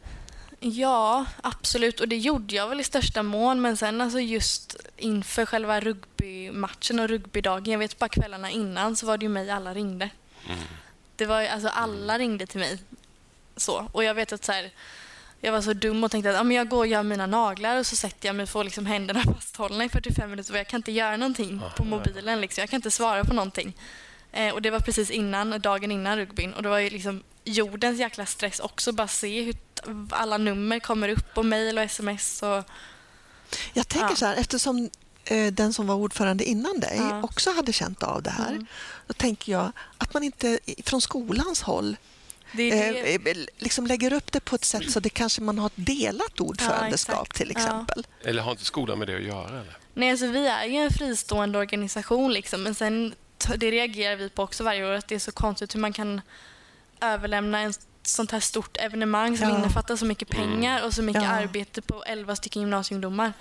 [0.61, 2.01] Ja, absolut.
[2.01, 3.61] Och det gjorde jag väl i största mån.
[3.61, 9.07] Men sen alltså just inför själva rugbymatchen och rugbydagen, jag vet bara kvällarna innan så
[9.07, 10.11] var det ju mig alla ringde.
[10.47, 10.59] Mm.
[11.17, 12.79] Det var ju- alltså alla ringde till mig.
[13.57, 13.89] Så.
[13.93, 14.71] Och jag vet att så här,
[15.41, 17.79] jag var så dum och tänkte att ja, men jag går och gör mina naglar
[17.79, 20.69] och så sätter jag mig och får liksom händerna fasthållna i 45 minuter och jag
[20.69, 22.41] kan inte göra någonting på mobilen.
[22.41, 22.63] Liksom.
[22.63, 23.77] Jag kan inte svara på någonting.
[24.39, 26.53] Eh, och det var precis innan, dagen innan rugbyn.
[26.53, 28.93] Och det var ju liksom jordens jäkla stress också.
[28.93, 29.55] Bara se hur
[30.11, 32.43] alla nummer kommer upp och mejl och sms.
[32.43, 32.65] Och,
[33.73, 34.17] Jag tänker Ja.
[34.17, 34.91] så här, eftersom
[35.25, 37.23] eh, den som var ordförande innan dig Ja.
[37.23, 38.67] också hade känt av det här, Mm.
[39.07, 41.97] då tänker jag att man inte från skolans håll
[42.53, 43.15] det är det.
[43.15, 45.73] eh, eh, liksom lägger upp det på ett sätt så det kanske man har ett
[45.77, 47.37] delat ordförandeskap exakt.
[47.37, 47.61] till Ja.
[47.61, 48.07] exempel.
[48.25, 49.49] Eller har inte skolan med det att göra?
[49.61, 49.77] Eller?
[49.95, 53.15] Nej, alltså vi är ju en fristående organisation liksom, men sen
[53.57, 56.21] det reagerar vi på också varje år att det är så konstigt hur man kan
[57.01, 59.59] överlämna en sånt här stort evenemang som Ja.
[59.59, 61.29] innefattar så mycket pengar och så mycket Ja.
[61.29, 63.33] arbete på 11 stycken gymnasieungdomar.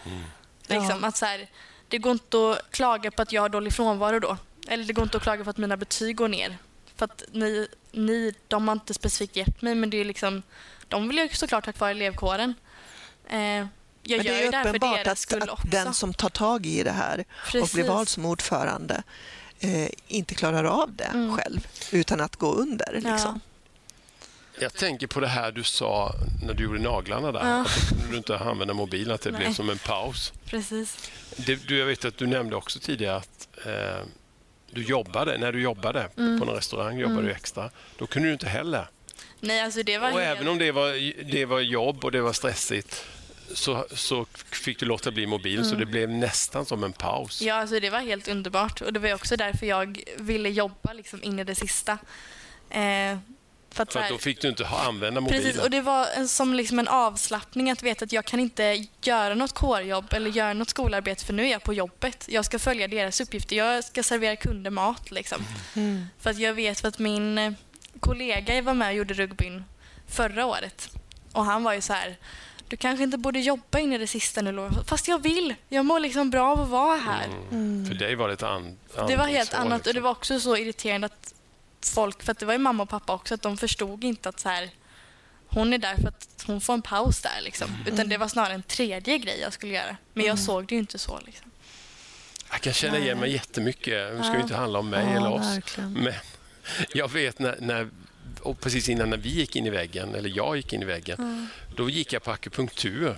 [0.68, 1.08] Liksom, Ja.
[1.08, 1.48] att så här,
[1.88, 4.38] det går inte att klaga på att jag har dålig frånvaro då.
[4.68, 6.58] Eller det går inte att klaga på att mina betyg går ner.
[6.96, 10.44] För att ni, ni de har inte specifikt hjälpt mig men det är liksom,
[10.88, 12.54] de vill ju såklart ha kvar elevkåren.
[13.30, 13.68] Eh, jag
[14.18, 17.20] Men gör det är ju uppenbart att, att den som tar tag i det här
[17.20, 17.88] och blir Precis.
[17.88, 19.04] vald som ordförande
[19.60, 21.38] eh, inte klarar av det Mm.
[21.38, 23.00] själv utan att gå under.
[23.02, 23.39] Liksom.
[24.60, 26.13] Jag tänker på det här du sa
[26.46, 27.39] när du gjorde naglarna där.
[27.50, 27.62] Ja.
[27.62, 29.39] Att du inte använda mobilen, att det Nej.
[29.41, 30.34] blev som en paus.
[30.46, 31.12] Precis.
[31.36, 34.06] Det, du, jag vet att du nämnde också tidigare att eh,
[34.72, 36.39] du jobbade, när du jobbade Mm.
[36.39, 37.70] på någon restaurang jobbade du extra.
[37.98, 38.88] Då kunde du inte heller.
[39.39, 40.38] Nej, alltså det var Och helt...
[40.39, 43.06] även om det var, det var jobb och det var stressigt
[43.54, 47.42] så, så fick du låta bli mobilen så det blev nästan som en paus.
[47.42, 48.82] Ja, alltså det var helt underbart.
[48.82, 51.98] Och det var också därför jag ville jobba liksom in i det sista.
[52.70, 53.18] Eh,
[53.72, 55.44] för att, För att här- då fick du inte ha, använda mobilen.
[55.44, 58.86] Precis, och det var en, som liksom en avslappning att veta att jag kan inte
[59.02, 62.26] göra något kårjobb eller göra något skolarbete för nu är jag på jobbet.
[62.30, 63.56] Jag ska följa deras uppgifter.
[63.56, 65.12] Jag ska servera kunder mat.
[65.12, 65.42] Liksom.
[65.76, 66.06] Mm.
[66.20, 67.54] För att jag vet för att min eh,
[68.00, 69.64] kollega var med och gjorde rugbyn
[70.08, 70.90] förra året.
[71.32, 72.18] Och han var ju så här,
[72.70, 74.70] du kanske inte borde jobba in i det sista nu.
[74.88, 75.56] Fast jag vill.
[75.70, 77.28] Jag mår liksom bra av att vara här.
[77.52, 77.86] Mm.
[77.88, 80.04] För dig var det ett an, Det var helt andningshål, annat och det liksom.
[80.04, 81.34] var också så irriterande att
[81.94, 84.40] folk, för att det var ju mamma och pappa också, att de förstod inte att
[84.40, 84.70] så här,
[85.48, 87.68] hon är där för att hon får en paus där liksom.
[87.88, 89.98] Utan det var snarare en tredje grej jag skulle göra.
[90.14, 91.52] Men jag såg det ju inte så liksom.
[92.52, 94.14] Jag kan känna igen mig jättemycket.
[94.14, 94.40] Nu ska Ja.
[94.42, 95.56] inte handla om mig Ja, eller oss.
[95.56, 95.94] verkligen.
[95.94, 96.14] Men
[96.94, 97.90] jag vet när, när
[98.42, 101.50] och precis innan när vi gick in i väggen, eller jag gick in i väggen,
[101.78, 103.16] då gick jag på akupunktur.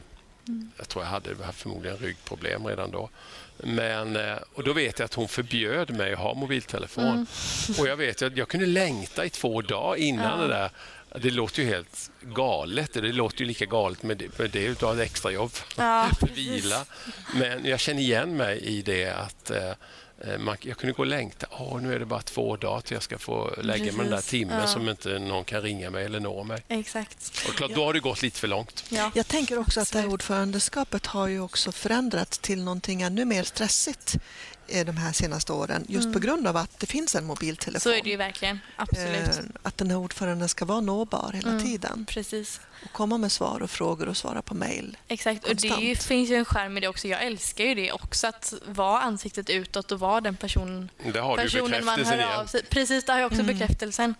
[0.77, 3.09] Jag tror jag hade förmodligen ryggproblem redan då.
[3.57, 7.03] Men, eh, och då vet jag att hon förbjöd mig att ha mobiltelefon.
[7.05, 7.25] Mm.
[7.79, 10.47] Och jag vet att jag kunde längta i två dagar innan Ja.
[10.47, 10.69] det där.
[11.21, 12.93] Det låter ju helt galet.
[12.93, 16.85] Det låter ju lika galet med det, med det utav ett extrajobb Ja, för vila.
[17.35, 19.69] Men jag känner igen mig i det att eh,
[20.21, 21.47] eh, man, jag kunde gå och längta.
[21.59, 24.21] Åh, nu är det bara två dagar till jag ska få lägga mig den där
[24.21, 24.67] timmen Ja.
[24.67, 26.63] som inte någon kan ringa mig eller nå mig.
[26.67, 27.45] Exakt.
[27.47, 28.83] Och klart, då har det gått lite för långt.
[28.89, 29.11] Ja.
[29.15, 33.43] Jag tänker också att det här ordförandeskapet har ju också förändrats till någonting ännu mer
[33.43, 34.15] stressigt
[34.67, 37.91] eh, de här senaste åren just på grund av att det finns en mobiltelefon.
[37.91, 37.95] Mm.
[37.97, 38.59] Så är det ju verkligen.
[38.75, 39.29] Absolut.
[39.29, 41.63] Eh, Att den här ordföranden ska vara nåbar hela Mm.
[41.63, 42.61] tiden Precis.
[42.85, 44.97] och komma med svar och frågor och svara på mejl.
[45.07, 46.03] Exakt, och det ju, Konstant.
[46.03, 47.07] finns ju en skärm i det också.
[47.07, 51.37] Jag älskar ju det också, att vara ansiktet utåt och vara den person, Där har
[51.37, 52.29] du personen man hör igen.
[52.29, 52.63] av sig.
[52.63, 53.57] Precis, där har jag också Mm.
[53.57, 54.15] bekräftelsen.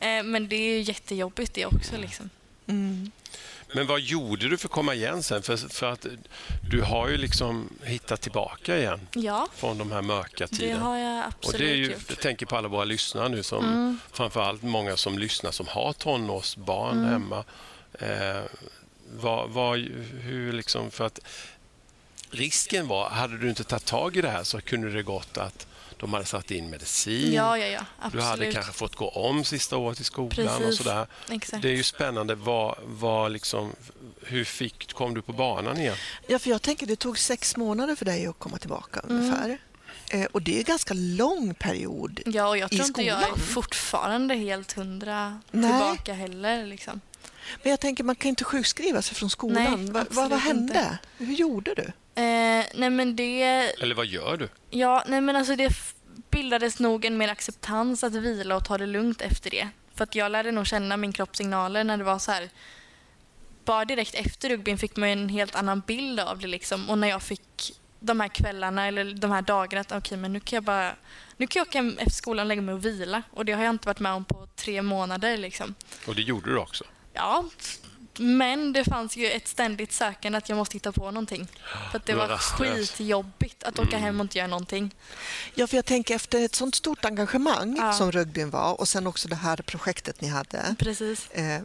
[0.00, 1.96] Eh, men det är ju jättejobbigt det också.
[1.96, 2.30] Liksom.
[2.66, 3.10] Mm.
[3.74, 5.42] Men vad gjorde du för att komma igen sen?
[5.42, 6.06] För, för att
[6.70, 10.80] du har ju liksom hittat tillbaka igen Ja, från de här mörka det tiderna.
[10.80, 12.02] har jag Och absolut det är ju, gjort.
[12.08, 13.98] jag tänker på alla våra lyssnare nu, som, Mm.
[14.12, 17.10] framförallt många som lyssnar som har tonårsbarn Mm.
[17.10, 17.44] hemma.
[17.92, 18.42] Eh,
[19.16, 19.78] vad, vad,
[20.20, 21.20] hur liksom, för att
[22.30, 25.66] risken var, hade du inte tagit tag i det här så kunde det gått att
[26.00, 27.32] de hade satt in medicin.
[27.32, 27.78] Ja, ja, ja.
[27.80, 28.24] du Absolut.
[28.24, 30.76] hade kanske fått gå om sista året i skolan och Precis.
[30.78, 31.06] sådär.
[31.30, 31.62] Exakt.
[31.62, 32.34] Det är ju spännande.
[32.34, 33.72] Vad, vad liksom,
[34.22, 35.96] hur fick, kom du på banan igen?
[36.26, 39.16] Ja, för jag tänker det tog sex månader för dig att komma tillbaka Mm.
[39.16, 39.58] ungefär.
[40.10, 42.20] Eh, och det är en ganska lång period.
[42.26, 43.38] Ja, och jag i tror inte jag är skolan.
[43.38, 45.70] fortfarande helt hundra Nej.
[45.70, 46.66] tillbaka heller.
[46.66, 47.00] Liksom.
[47.62, 49.62] Men jag tänker man kan inte sjukskriva sig från skolan.
[49.62, 50.62] Nej, vad, vad, absolut vad hände?
[50.62, 50.98] inte.
[51.18, 51.82] Hur gjorde du?
[52.22, 53.42] Eh, nej, men det...
[53.82, 54.48] Eller vad gör du?
[54.70, 55.72] Ja, nej men alltså det
[56.30, 59.68] bildades nog en mer acceptans att vila och ta det lugnt efter det.
[59.94, 62.48] För att jag lärde nog känna min kroppssignaler när det var så här.
[63.64, 66.90] Bara direkt efter rugbyn fick man en helt annan bild av det liksom.
[66.90, 70.40] Och när jag fick de här kvällarna eller de här dagarna att okej men nu
[70.40, 70.94] kan jag bara
[71.36, 73.22] nu kan jag åka hem efter skolan och lägga mig och vila.
[73.30, 75.74] Och det har jag inte varit med om på tre månader liksom.
[76.06, 76.84] Och det gjorde du också.
[77.12, 77.44] Ja,
[78.18, 81.48] men det fanns ju ett ständigt sökande att jag måste hitta på någonting.
[81.90, 84.02] För att det var var skitjobbigt att åka Mm.
[84.02, 84.94] hem och inte göra någonting.
[85.54, 87.92] Ja, för jag tänker efter ett sånt stort engagemang Ja.
[87.92, 90.74] som rugbyn var och sen också det här projektet ni hade.
[90.78, 91.30] Precis.
[91.30, 91.62] Eh,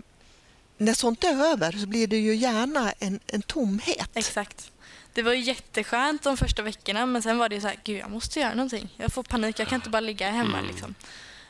[0.77, 4.09] när sånt är över så blir det ju gärna en, en tomhet.
[4.13, 4.71] Exakt.
[5.13, 7.99] Det var ju jätteskönt de första veckorna men sen var det ju så här, gud
[7.99, 8.89] jag måste göra någonting.
[8.97, 10.71] Jag får panik, jag kan inte bara ligga hemma Mm.
[10.71, 10.95] liksom.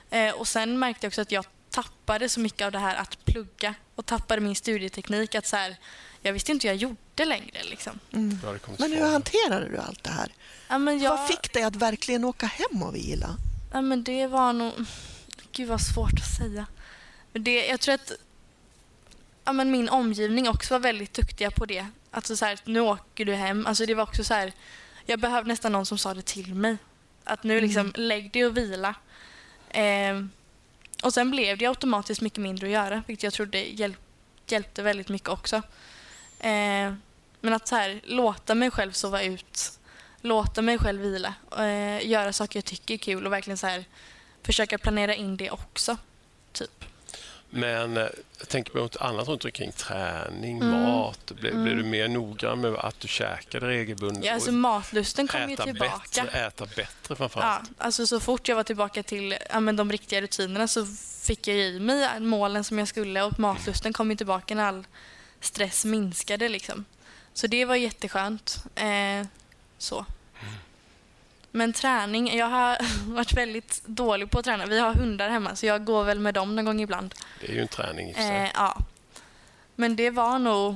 [0.10, 3.26] Eh, och sen märkte jag också att jag tappade så mycket av det här att
[3.26, 5.36] plugga och tappade min studieteknik.
[5.36, 5.76] Att så här,
[6.22, 8.00] jag visste inte hur jag gjorde längre liksom.
[8.12, 8.40] Mm.
[8.80, 10.34] Men hur hanterade du allt det här?
[10.68, 13.38] Ja, men jag, Vad fick dig att verkligen åka hem och vila?
[13.74, 14.74] Ja, men det var nog...
[15.52, 16.66] Gud, vad svårt att säga.
[17.34, 18.12] Det, jag tror att
[19.46, 21.88] ja, men min omgivning också var väldigt duktiga på det.
[22.12, 23.66] Alltså så här, nu åker du hem.
[23.66, 24.54] Alltså det var också så här,
[25.06, 26.78] jag behövde nästan någon som sa det till mig.
[27.24, 27.94] Att nu liksom, Mm.
[27.96, 28.96] lägg dig och vila.
[29.72, 30.30] Ehm,
[31.06, 34.00] och sen blev det automatiskt mycket mindre att göra, vilket jag trodde hjälp,
[34.48, 35.56] hjälpte väldigt mycket också.
[36.40, 36.94] Eh,
[37.42, 39.80] men att så här, låta mig själv sova ut,
[40.22, 43.86] låta mig själv vila, eh, göra saker jag tycker är kul och verkligen så här,
[44.44, 45.98] försöka planera in det också.
[46.52, 46.86] Typ.
[47.56, 48.08] Men eh,
[48.40, 49.72] jag tänker på något annat runt omkring.
[49.72, 50.82] Träning, Mm.
[50.82, 51.32] mat.
[51.32, 51.64] Blev, Mm.
[51.64, 54.26] blev du mer noggrann med att du käkade regelbundet?
[54.26, 56.24] Ja, alltså matlusten kom ju tillbaka.
[56.24, 57.70] Bättre, äta bättre framförallt.
[57.78, 60.86] Ja, alltså så fort jag var tillbaka till ja, men de riktiga rutinerna så
[61.22, 64.88] fick jag i mig målen som jag skulle och matlusten kom ju tillbaka när all
[65.42, 66.50] stress minskade.
[66.50, 66.86] Liksom.
[67.34, 68.64] Så det var jätteskönt.
[68.76, 69.28] Eh,
[69.78, 70.06] så.
[71.56, 72.78] Men träning, jag har
[73.16, 74.66] varit väldigt dålig på att träna.
[74.66, 77.16] Vi har hundar hemma så jag går väl med dem någon gång ibland.
[77.42, 78.14] Det är ju en träning i.
[78.18, 78.78] Eh, ja.
[79.76, 80.76] Men det var nog...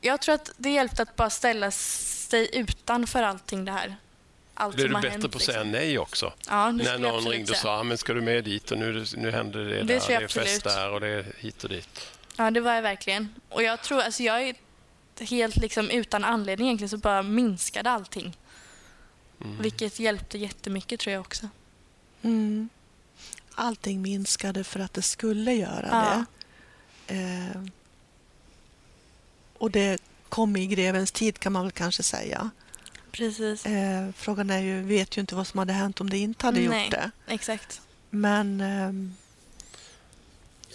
[0.00, 3.96] Jag tror att det hjälpte att bara ställa sig utanför allting det här.
[4.54, 5.72] Allt Blev du bättre hänt, på att säga liksom.
[5.72, 6.32] nej också?
[6.48, 7.58] Ja, När någon ringde och säga.
[7.62, 10.14] sa, "Ah, men ska du med dit och nu, nu händer det, Det där, det
[10.14, 12.08] är fest där och det är hit och dit.
[12.36, 13.34] Ja, det var jag verkligen.
[13.48, 14.54] Och jag tror, alltså jag är
[15.20, 18.36] helt liksom utan anledning egentligen så bara minskade allting.
[19.44, 19.62] Mm.
[19.62, 21.48] Vilket hjälpte jättemycket tror jag också.
[22.22, 22.68] Mm.
[23.54, 26.24] Allting minskade för att det skulle göra Ja.
[27.06, 27.14] det.
[27.14, 27.62] Eh,
[29.58, 32.50] och det kom i grevens tid kan man väl kanske säga.
[33.12, 33.66] Precis.
[33.66, 36.46] Eh, frågan är ju, vi vet ju inte vad som hade hänt om det inte
[36.46, 36.82] hade Nej.
[36.84, 37.10] gjort det.
[37.26, 37.80] Exakt.
[38.10, 39.14] Men ehm,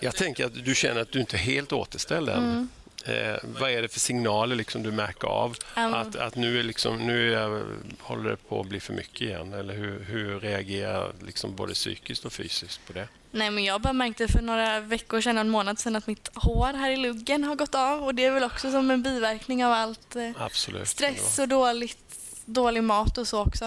[0.02, 2.43] Jag tänker att du känner att du inte är helt återställd än.
[2.43, 2.69] Mm.
[3.06, 6.64] Eh, vad är det för signaler liksom du märker av Um, att, att nu, är
[6.64, 7.64] liksom, nu är,
[8.00, 9.54] håller det på att bli för mycket igen?
[9.54, 13.08] Eller hur, hur reagerar liksom både psykiskt och fysiskt på det?
[13.32, 16.74] Nej, men jag bara märkte för några veckor sedan, en månad sedan, att mitt hår
[16.74, 18.04] här i luggen har gått av.
[18.04, 20.88] Och det är väl också som en biverkning av allt eh, Absolut.
[20.88, 21.98] stress och dåligt,
[22.46, 23.66] dålig mat och så också.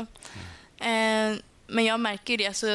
[0.78, 1.34] Eh,
[1.66, 2.46] men jag märker det.
[2.46, 2.66] Alltså,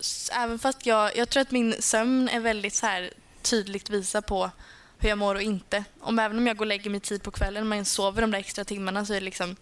[0.00, 3.10] s- även fast jag, jag tror att min sömn är väldigt så här,
[3.42, 4.50] tydligt visar på
[4.98, 5.84] hur jag mår och inte.
[6.00, 8.38] Om även om jag går och lägger mig tid på kvällen men sover de där
[8.38, 9.56] extra timmarna så är det liksom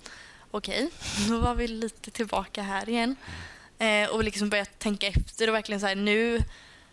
[0.50, 0.90] okej,
[1.28, 3.16] då var vi lite tillbaka här igen.
[3.78, 6.42] Eh, och liksom börja tänka efter och verkligen så här nu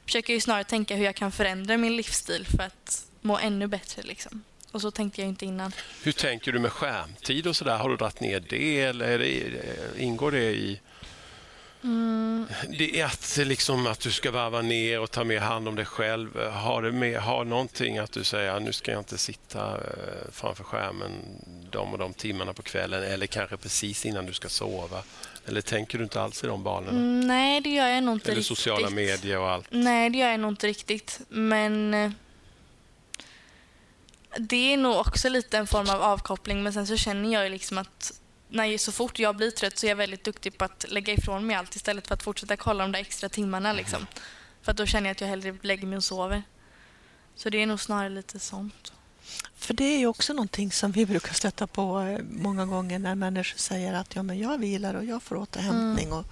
[0.05, 3.67] försöker jag ju snarare tänka hur jag kan förändra min livsstil för att må ännu
[3.67, 4.43] bättre liksom.
[4.71, 5.71] Och så tänkte jag inte innan.
[6.03, 7.77] Hur tänker du med skärmtid och sådär?
[7.77, 9.47] Har du dragit ner det eller är det,
[9.97, 10.79] eh, ingår det i
[11.83, 15.75] Mm, det är att, liksom, att du ska varva ner och ta mer hand om
[15.75, 16.39] dig själv?
[16.49, 20.63] Har det med, har någonting att du säger nu ska jag inte sitta eh, framför
[20.63, 21.11] skärmen
[21.71, 25.03] de och de timmarna på kvällen eller kanske precis innan du ska sova?
[25.45, 26.89] Eller tänker du inte alls i de banorna?
[26.91, 28.57] mm, nej, det gör jag nog inte eller riktigt.
[28.57, 29.67] sociala medier och allt?
[29.69, 31.19] Nej, det gör jag nog inte riktigt.
[31.29, 32.11] Men eh,
[34.37, 36.63] det är nog också lite en form av avkoppling.
[36.63, 38.13] Men sen så känner jag ju liksom att
[38.53, 41.45] när, så fort jag blir trött så är jag väldigt duktig på att lägga ifrån
[41.47, 43.73] mig allt istället för att fortsätta kolla de där extra timmarna.
[43.73, 44.07] Liksom.
[44.61, 46.43] För att då känner jag att jag hellre lägger mig och sover.
[47.35, 48.93] Så det är nog snarare lite sånt.
[49.55, 53.15] För det är ju också någonting som vi brukar stöta på eh, många gånger när
[53.15, 56.05] människor säger att ja, men jag vilar och jag får återhämtning.
[56.05, 56.17] Mm.
[56.17, 56.25] Och,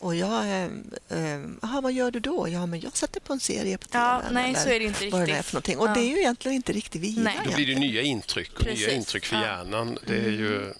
[0.00, 0.64] och jag, eh,
[1.08, 2.48] eh, aha, vad gör du då?
[2.48, 4.04] Ja, men jag sätter på en serie på TV.
[4.04, 5.46] Ja, nej, eller så är det inte vad det är riktigt.
[5.46, 5.78] för någonting.
[5.78, 5.94] Och Ja.
[5.94, 7.22] det är ju egentligen inte riktigt vila.
[7.22, 7.38] Nej.
[7.44, 8.92] Då blir det nya intryck och nya Precis.
[8.92, 9.42] intryck för Ja.
[9.42, 9.98] hjärnan.
[10.06, 10.74] Det är ju...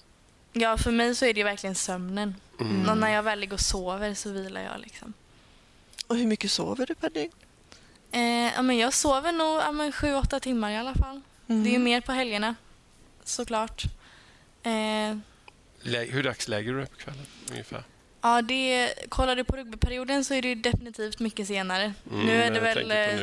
[0.59, 2.35] Ja, för mig så är det ju verkligen sömnen.
[2.61, 2.89] Mm.
[2.89, 4.81] Och när jag väl ligger och sover så vilar jag.
[4.81, 5.13] Liksom.
[6.07, 7.33] Och hur mycket sover du per dygn?
[8.13, 8.21] Eh,
[8.55, 11.21] ja, men jag sover nog ja, men sju, åtta timmar i alla fall.
[11.49, 11.65] Mm.
[11.65, 12.55] Det är ju mer på helgerna,
[13.25, 13.85] såklart.
[14.63, 15.17] Eh,
[15.81, 17.83] Lä- Hur dags lägger du dig på kvällen ungefär?
[18.23, 21.93] ja, det, kollar du på rugbyperioden så är det definitivt mycket senare.
[22.11, 23.21] Mm, nu är det väl tänker på eh,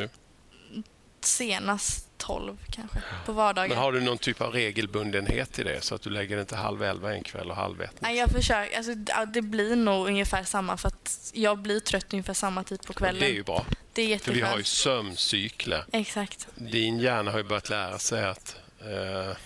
[0.72, 0.82] nu.
[1.26, 3.68] Senast 12 kanske, på vardagar.
[3.68, 6.82] Men har du någon typ av regelbundenhet i det så att du lägger inte halv
[6.82, 7.94] elva en kväll och halv ett?
[8.00, 12.12] Nej, jag försöker, alltså, ja, det blir nog ungefär samma för att jag blir trött
[12.12, 13.20] ungefär samma tid på kvällen.
[13.20, 15.84] Det är ju bra, Det är för vi har ju sömncykler.
[15.92, 16.46] Exakt.
[16.54, 19.36] Din hjärna har ju börjat lära sig att, eh,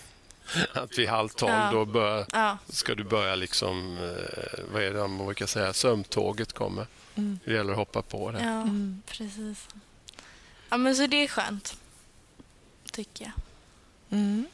[0.81, 1.69] att vid halv tolv Ja.
[1.73, 6.53] då bör, Ja, ska du börja liksom, eh, vad är det man brukar säga, sömntåget
[6.53, 6.85] kommer.
[7.15, 7.39] Mm.
[7.45, 8.39] Det gäller att hoppa på det.
[8.43, 9.01] ja Mm.
[9.07, 9.67] precis.
[10.69, 11.77] Ja, men så det är skönt,
[12.91, 13.33] tycker jag.
[14.19, 14.45] Mm.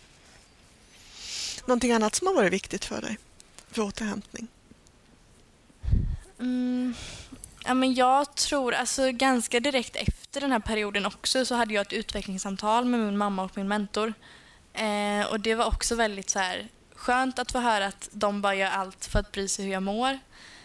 [1.65, 3.17] Någonting annat som har varit viktigt för dig
[3.71, 4.47] för återhämtning?
[6.39, 6.93] Mm.
[7.65, 11.81] Ja, men jag tror, alltså ganska direkt efter den här perioden också så hade jag
[11.81, 14.13] ett utvecklingssamtal med min mamma och min mentor.
[14.73, 18.55] Eh, och det var också väldigt så här, skönt att få höra att de bara
[18.55, 20.19] gör allt för att bry sig hur jag mår.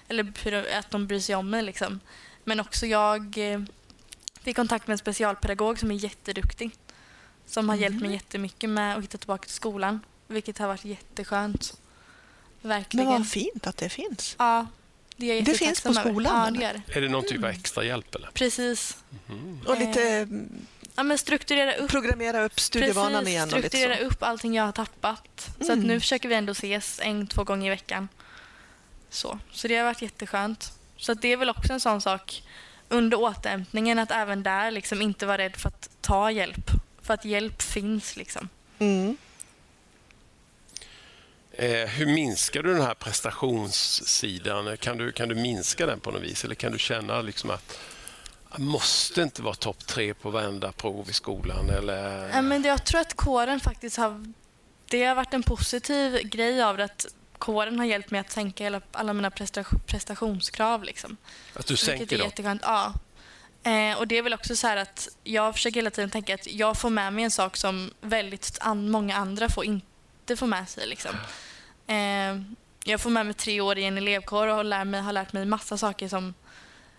[0.08, 0.32] Eller
[0.78, 2.00] att de bryr sig om mig liksom.
[2.44, 3.60] Men också jag eh,
[4.42, 6.70] fick kontakt med en specialpedagog som är jätteduktig.
[7.46, 8.14] Som har hjälpt mig Mhm.
[8.14, 10.00] jättemycket med att hitta tillbaka till skolan.
[10.26, 11.80] Vilket har varit jätteskönt.
[12.62, 13.06] Verkligen.
[13.06, 14.36] Men vad fint att det finns.
[14.38, 14.66] Ja,
[15.16, 16.96] det Det finns på skolan, Ja, det gör det.
[16.96, 18.30] Är det någon typ av extra hjälp eller?
[18.34, 18.96] Precis.
[19.28, 19.60] Mhm.
[19.66, 23.48] Och lite Eh, mm, Ja, men strukturera upp, programmera upp studievanan precis, igen.
[23.48, 24.02] Och lite strukturera så.
[24.04, 25.50] upp allting jag har tappat.
[25.58, 25.86] Så att Mm.
[25.86, 28.08] nu försöker vi ändå ses en, två gånger i veckan.
[29.10, 30.72] Så, så det har varit jätteskönt.
[30.96, 32.42] Så att det är väl också en sån sak
[32.90, 36.70] under återhämtningen att även där liksom inte vara rädd för att ta hjälp.
[37.02, 38.48] För att hjälp finns liksom.
[38.78, 39.16] Mm.
[41.52, 44.76] Eh, hur minskar du den här prestationssidan?
[44.76, 46.44] Kan du, kan du minska den på något vis?
[46.44, 47.78] Eller kan du känna liksom att
[48.50, 51.70] jag måste inte vara topp tre på varenda prov i skolan?
[51.70, 52.28] Eller...
[52.28, 54.32] Ja, men jag tror att kåren faktiskt har...
[54.88, 57.06] Det har varit en positiv grej av det att
[57.40, 60.84] kåren har hjälpt mig att sänka hela, alla mina prestation, prestationskrav.
[60.84, 61.16] Liksom.
[61.54, 62.26] Att du Vilket sänker är dem?
[62.28, 62.62] jätteskönt.
[62.64, 62.94] Ja.
[63.62, 66.46] Eh, och det är väl också så här att jag försöker hela tiden tänka att
[66.52, 70.68] jag får med mig en sak som väldigt an- många andra får inte få med
[70.68, 70.86] sig.
[70.86, 71.10] Liksom.
[71.86, 72.42] Eh,
[72.84, 75.44] jag får med mig tre år i en elevkår och lär mig, har lärt mig
[75.44, 76.34] massa saker som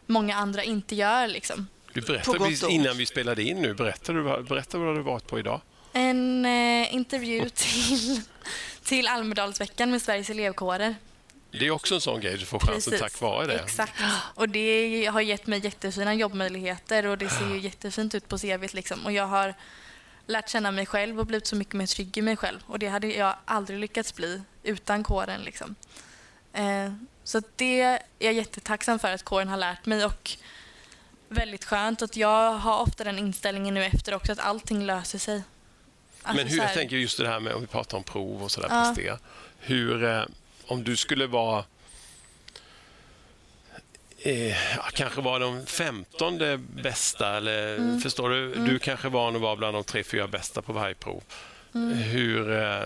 [0.06, 1.28] många andra inte gör.
[1.28, 1.68] Liksom.
[1.94, 3.74] Du berättade innan vi spelade in nu.
[3.74, 5.62] Berätta, du, berätta vad du har varit på idag.
[5.94, 8.22] En eh, intervju till,
[8.84, 10.96] till Almedalsveckan med Sveriges elevkårer.
[11.52, 13.60] Det är också en sån grej du får chansen tack vare det.
[13.60, 13.94] Exakt.
[14.36, 18.74] Och det har gett mig jättefina jobbmöjligheter och det ser ju jättefint ut på CVt.
[18.74, 19.06] Liksom.
[19.06, 19.54] Och jag har
[20.26, 22.60] lärt känna mig själv och blivit så mycket mer trygg i mig själv.
[22.67, 25.41] Och det hade jag aldrig lyckats bli utan kåren.
[25.41, 25.76] Liksom.
[26.54, 30.06] Eh, så det är jag jättetacksam för att kåren har lärt mig.
[30.06, 30.38] Och
[31.28, 35.44] väldigt skönt att jag har ofta den inställningen nu efter också att allting löser sig.
[36.24, 38.52] Alltså, Men hur, jag tänker just det här med om vi pratar om prov och
[38.52, 38.86] sådär, Ja.
[38.96, 39.18] prestera.
[39.60, 40.24] Hur, eh,
[40.66, 41.66] om du skulle vara
[44.24, 44.56] eh,
[44.94, 48.02] kanske var de femtonde bästa, eller Mm.
[48.02, 48.54] förstår du?
[48.56, 51.24] Du kanske var att vara bland de tre, fyra bästa på varje prov.
[51.76, 51.94] Mm.
[51.98, 52.80] Hur, eh,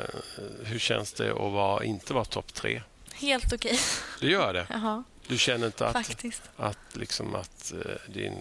[0.64, 2.82] hur känns det att vara, inte vara topp tre?
[3.14, 3.80] Helt okej.
[4.20, 4.68] Du gör det?
[4.70, 6.42] Jaha, Du känner inte att, faktiskt.
[6.58, 8.34] att, liksom att eh, din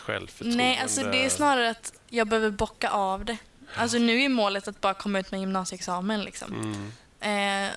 [0.00, 0.56] självförtroende...
[0.56, 3.36] Nej, alltså det är snarare att jag behöver bocka av det.
[3.74, 6.20] Alltså nu är målet att bara komma ut med gymnasieexamen.
[6.20, 6.52] Liksom.
[6.52, 7.66] Mm.
[7.68, 7.72] Eh,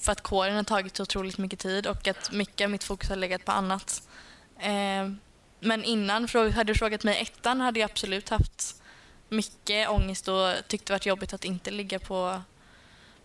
[0.00, 3.08] för att kåren har tagit så otroligt mycket tid och att mycket av mitt fokus
[3.08, 4.02] har legat på annat.
[4.60, 5.10] Eh,
[5.60, 8.82] men innan, hade du frågat mig ettan hade jag absolut haft
[9.28, 12.42] mycket ångest och tyckt det varit jobbigt att inte ligga på,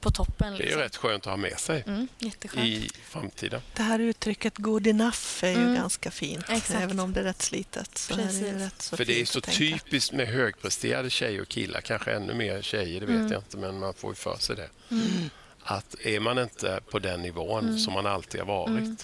[0.04, 0.54] på toppen.
[0.54, 0.82] Det är ju Liksom.
[0.82, 2.66] rätt skönt att ha med sig Mm, jätteskönt.
[2.68, 3.62] i framtiden.
[3.76, 5.76] Det här uttrycket good enough är ju Mm.
[5.76, 6.82] ganska fint, Exakt.
[6.82, 7.98] även om det är rätt slitet.
[7.98, 8.54] Så här är det Precis.
[8.62, 12.62] rätt så För det är så typiskt med högpresterade tjejer och killar, kanske ännu mer
[12.62, 13.32] tjejer, det vet Mm.
[13.32, 14.70] jag inte, men man får ju för sig det.
[14.92, 15.30] Mm.
[15.64, 17.80] Att är man inte på den nivån Mm.
[17.80, 18.98] som man alltid har varit, Mm.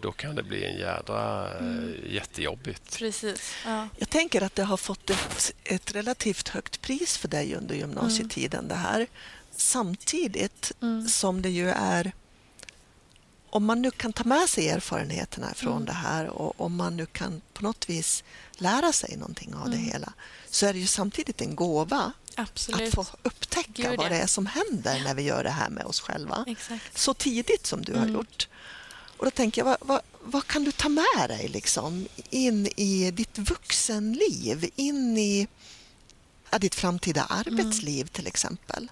[0.00, 2.98] då kan det bli en jädra eh, jättejobbigt.
[2.98, 3.54] Precis.
[3.64, 3.88] Ja.
[3.96, 8.68] Jag tänker att det har fått ett, ett relativt högt pris för dig under gymnasietiden
[8.68, 9.06] det här.
[9.58, 11.08] Samtidigt Mm.
[11.08, 12.12] som det ju är
[13.50, 15.84] om man nu kan ta med sig erfarenheterna från Mm.
[15.84, 19.76] det här och om man nu kan på något vis lära sig någonting av det
[19.76, 19.88] Mm.
[19.88, 20.12] hela
[20.50, 22.88] så är det ju samtidigt en gåva Absolut.
[22.88, 25.84] att få upptäcka Gud, vad det är som händer när vi gör det här med
[25.84, 26.98] oss själva Exakt.
[26.98, 28.14] så tidigt som du har Mm.
[28.14, 28.48] gjort.
[29.16, 33.10] Och då tänker jag, vad, vad, vad kan du ta med dig liksom, in i
[33.10, 35.48] ditt vuxenliv, in i
[36.50, 38.90] ja, ditt framtida arbetsliv till exempel?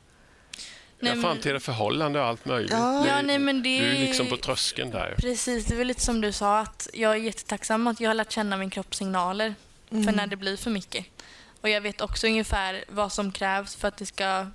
[1.00, 2.70] Nej, Ja, men- framtida förhållanden och allt möjligt.
[2.72, 3.00] Ja.
[3.02, 5.14] Du- Ja, nej, men det- Du är liksom på tröskeln där.
[5.18, 8.14] Precis, det är väl lite som du sa att jag är jättetacksam att jag har
[8.14, 9.54] lärt känna min kropps signaler
[9.88, 10.14] för Mm.
[10.14, 11.06] när det blir för mycket.
[11.60, 14.46] Och jag vet också ungefär vad som krävs för att det ska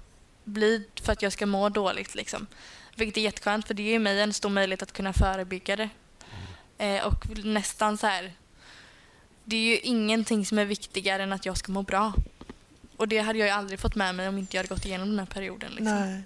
[0.43, 2.47] bli, för att jag ska må dåligt liksom.
[2.95, 5.89] Vilket är jätteskönt för det ger mig en stor möjlighet att kunna förebygga det.
[6.77, 8.33] Eh, och nästan så här,
[9.43, 12.13] det är ju ingenting som är viktigare än att jag ska må bra.
[13.01, 15.09] Och det hade jag ju aldrig fått med mig om inte jag hade gått igenom
[15.09, 15.69] den här perioden.
[15.71, 15.95] Liksom.
[15.99, 16.21] Nej.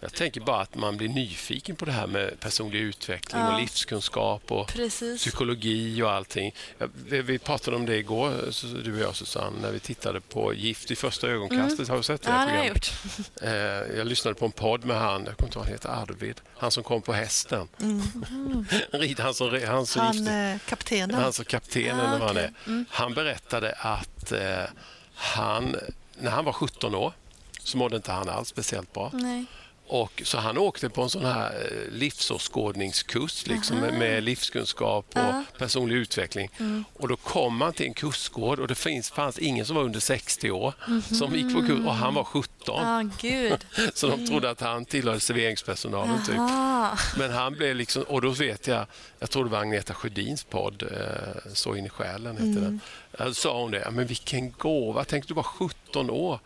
[0.00, 3.54] Jag tänker bara att man blir nyfiken på det här med personlig utveckling Ja.
[3.54, 5.20] och livskunskap och Precis.
[5.20, 6.54] psykologi och allting.
[7.06, 8.32] Vi, pratade om det igår,
[8.84, 11.88] du och jag Susanne, när vi tittade på Gift i första ögonkastet.
[11.88, 12.40] Har du sett det Mm.
[12.40, 12.92] Ja, det har jag gjort.
[13.42, 16.40] Eh, Jag lyssnade på en podd med han, jag kommer inte ihåg han heter, Arvid.
[16.56, 17.68] Han som kom på hästen.
[18.90, 21.20] Rid, han som, han som Han, gifte eh, kaptenen.
[21.22, 22.52] han som kaptenen Ah, vad han är.
[22.66, 22.84] Mm.
[22.90, 24.64] Han berättade att eh,
[25.14, 25.76] han,
[26.18, 27.12] när han var 17 år
[27.62, 29.10] så mådde inte han alls speciellt bra.
[29.12, 29.44] Nej.
[29.92, 35.18] Och, så han åkte på en sån här eh, livsåskådningskurs liksom, med, med livskunskap och
[35.20, 35.44] Ja.
[35.58, 36.48] personlig utveckling.
[36.94, 40.00] Och Då kom han till en kursgård och det finns, fanns ingen som var under
[40.00, 40.74] 60 år
[41.18, 42.48] som gick på kurs och han var 17.
[42.66, 43.66] Ja, gud.
[43.94, 46.24] Så de trodde att han tillhörde serveringspersonalen.
[46.26, 46.38] Typ.
[46.38, 46.98] Aha.
[47.18, 48.86] Men han blev liksom, och då vet jag,
[49.18, 52.80] jag tror det var Agneta Sjödins podd, eh, Så in i själen hette den.
[53.18, 56.38] Då sa hon det, men vilken gåva, tänk du var 17 år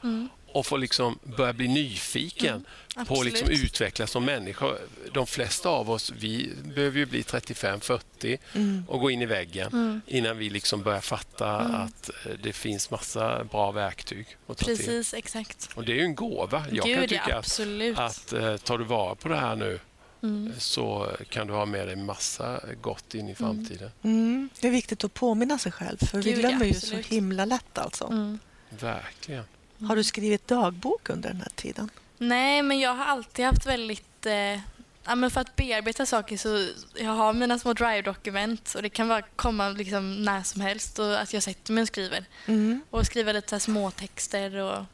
[0.57, 2.64] och få liksom börja bli nyfiken
[2.95, 3.64] på att liksom Absolut.
[3.64, 4.66] utvecklas som människa.
[5.12, 10.38] De flesta av oss, vi behöver ju bli 35-40 och gå in i väggen innan
[10.38, 14.77] vi liksom börjar fatta att eh, det finns massa bra verktyg att ta till.
[14.77, 15.69] Precis, exakt.
[15.75, 16.64] Och det är ju en gåva.
[16.73, 17.99] Jag kan Gud, tycka ja, att absolut.
[17.99, 19.81] att eh, tar du vara på det här nu
[20.23, 20.53] Mm.
[20.59, 23.90] så kan du ha med dig massa gott in i framtiden.
[24.03, 24.49] Mm.
[24.61, 27.07] Det är viktigt att påminna sig själv, för vi Gud, ja, glömmer ju så absolut.
[27.07, 27.79] himla lätt.
[27.79, 28.07] Alltså.
[28.07, 28.38] Mm.
[28.71, 29.45] Verkligen.
[29.81, 31.91] Har du skrivit dagbok under den här tiden?
[32.19, 34.27] Nej, men jag har alltid haft väldigt...
[34.27, 34.61] Eh,
[35.05, 39.09] ja, men för att bearbeta saker så jag har mina små drive-dokument och det kan
[39.09, 42.25] bara komma liksom när som helst och att jag sätter mig och skriver.
[42.47, 42.81] Mm.
[42.91, 44.85] Och skriver lite så här småtexter och,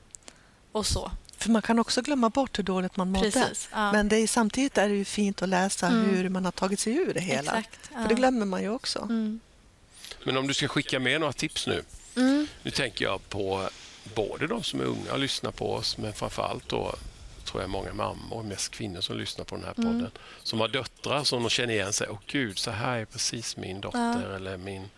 [0.72, 1.10] och så.
[1.36, 3.30] För man kan också glömma bort hur dåligt man mådde.
[3.30, 3.68] Precis.
[3.72, 3.92] Ja.
[3.92, 6.10] Men det är, samtidigt är det ju fint att läsa Mm.
[6.10, 7.58] hur man har tagit sig ur det hela.
[7.58, 7.90] Exakt.
[7.92, 8.02] Ja.
[8.02, 8.98] För det glömmer man ju också.
[8.98, 9.40] Mm.
[10.24, 11.82] Men om du ska skicka med några tips nu.
[12.16, 12.46] Mm.
[12.62, 13.68] Nu tänker jag på
[14.14, 16.94] både de som är unga och lyssnar på oss men framför allt då
[17.44, 20.10] tror jag många mammor, mest kvinnor som lyssnar på den här podden.
[20.42, 22.06] Som har döttrar som de känner igen sig.
[22.10, 24.88] Åh gud, så här är precis min dotter eller min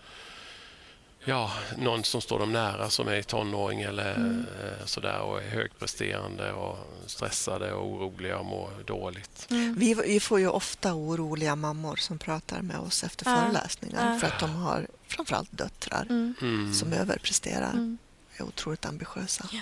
[1.27, 6.53] Ja, någon som står dem nära som är tonåring eller eh, sådär och är högpresterande
[6.53, 9.47] och stressade och oroliga och mår dåligt.
[9.51, 9.75] Mm.
[9.79, 13.37] Vi, vi får ju ofta oroliga mammor som pratar med oss efter Ja.
[13.41, 14.19] föreläsningar Ja.
[14.21, 16.35] för att de har framförallt döttrar Mm.
[16.41, 16.75] Mm.
[16.75, 17.99] som överpresterar, Mm.
[18.37, 19.49] Är otroligt ambitiösa.
[19.53, 19.61] Ja.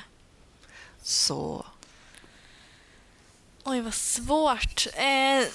[1.03, 1.67] Så
[3.65, 4.87] Oj, vad svårt.
[4.95, 5.03] Eh,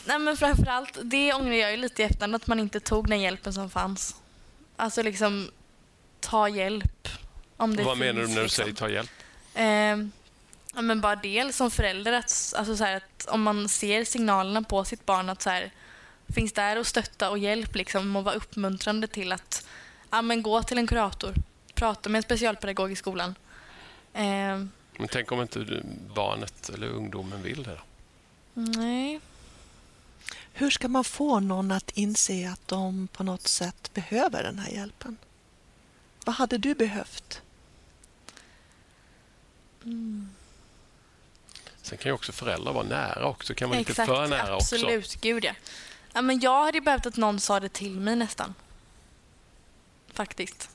[0.06, 3.22] nej, men framförallt, det ångrar jag ju lite i efterhand, att man inte tog den
[3.22, 4.16] hjälpen som fanns.
[4.76, 5.52] Alltså liksom,
[6.20, 7.08] ta hjälp.
[7.58, 8.64] Om det Vad finns, menar du när du liksom.
[8.64, 9.12] säger ta hjälp?
[9.54, 9.98] Eh,
[10.78, 14.62] Ja, men bara det som förälder, att, alltså så här, att om man ser signalerna
[14.62, 15.72] på sitt barn att så här,
[16.36, 19.68] finns där och stötta och hjälp liksom, och vara uppmuntrande till att
[20.12, 21.34] ja, men gå till en kurator,
[21.78, 23.36] prata med en specialpedagog i skolan.
[24.14, 24.24] Eh,
[24.98, 25.84] Men tänk om inte
[26.16, 27.80] barnet eller ungdomen vill det?
[28.54, 29.20] nej.
[30.54, 34.70] Hur ska man få någon att inse att de på något sätt behöver den här
[34.72, 35.18] hjälpen?
[36.26, 37.42] Vad hade du behövt?
[41.82, 43.54] Sen kan ju också föräldrar vara nära också.
[43.54, 44.76] Kan lite Exakt, för nära också.
[44.76, 45.22] absolut.
[45.22, 45.54] Gud ja.
[46.14, 48.54] ja men jag hade behövt att någon sa det till mig nästan.
[50.14, 50.70] Faktiskt.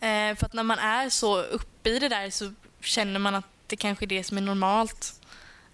[0.00, 0.30] Mm.
[0.32, 3.44] Eh, för att när man är så uppe i det där så känner man att
[3.66, 5.20] det kanske är det som är normalt.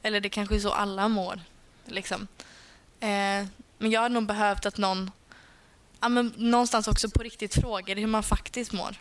[0.03, 1.41] Eller det kanske är så alla mår.
[1.87, 2.29] Liksom.
[3.01, 3.45] Eh,
[3.79, 5.11] men jag hade nog behövt att någon
[6.01, 8.97] ja, men någonstans också på riktigt frågade hur man faktiskt mår.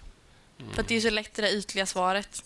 [0.74, 2.44] För att det är så lätt det där ytliga svaret.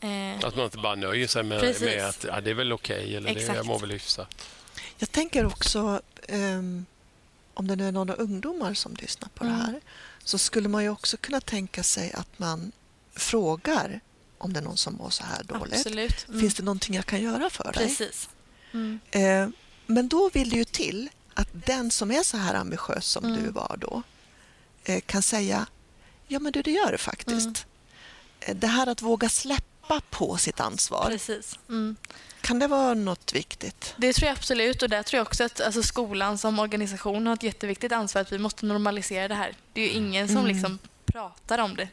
[0.00, 3.16] Eh, Att man inte bara nöjer sig med, med att ja, det är väl okej
[3.16, 4.48] eller det, jag mår väl hyfsat.
[4.98, 6.86] Jag tänker också, ehm,
[7.54, 9.56] om det nu är några ungdomar som lyssnar på Mm.
[9.58, 9.80] det här,
[10.24, 12.72] så skulle man ju också kunna tänka sig att man
[13.14, 14.00] frågar
[14.38, 15.86] om det är någon som mår så här dåligt.
[16.28, 16.40] Mm.
[16.40, 17.86] Finns det någonting jag kan göra för dig?
[17.88, 18.28] Precis.
[18.72, 19.00] Mm.
[19.10, 19.48] Eh,
[19.86, 23.42] men då vill det ju till att den som är så här ambitiös som Mm.
[23.42, 24.02] du var då
[24.84, 25.66] eh, kan säga
[26.26, 27.46] ja men du det gör det faktiskt.
[27.46, 27.54] Mm.
[28.40, 31.58] Eh, Det här att våga släppa på sitt ansvar, Precis.
[32.50, 32.60] Mm.
[32.60, 33.94] kan det vara något viktigt?
[33.96, 37.34] Det tror jag absolut och där tror jag också att alltså, skolan som organisation har
[37.34, 39.54] ett jätteviktigt ansvar att vi måste normalisera det här.
[39.72, 40.48] Det är ju ingen som Mm.
[40.48, 41.88] liksom pratar om det.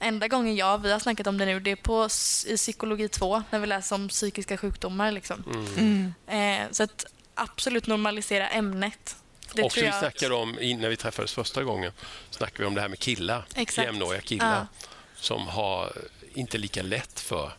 [0.00, 2.08] Enda gången jag och vi har snackat om det nu det är på,
[2.46, 5.12] i psykologi 2 när vi läser om psykiska sjukdomar.
[5.12, 5.44] Liksom.
[5.78, 6.14] Mm.
[6.26, 9.16] Eh, så att absolut normalisera ämnet.
[9.54, 9.98] Det Också tror vi jag.
[9.98, 11.92] snackade om, när vi träffades första gången,
[12.30, 13.86] snackade vi om det här med killar, Exakt.
[13.86, 14.88] jämnåriga killar Ja.
[15.16, 15.92] som har
[16.34, 17.52] inte lika lätt för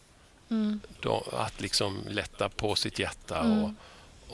[0.50, 0.80] Mm.
[1.02, 3.64] de, att liksom lätta på sitt hjärta Mm.
[3.64, 3.72] och,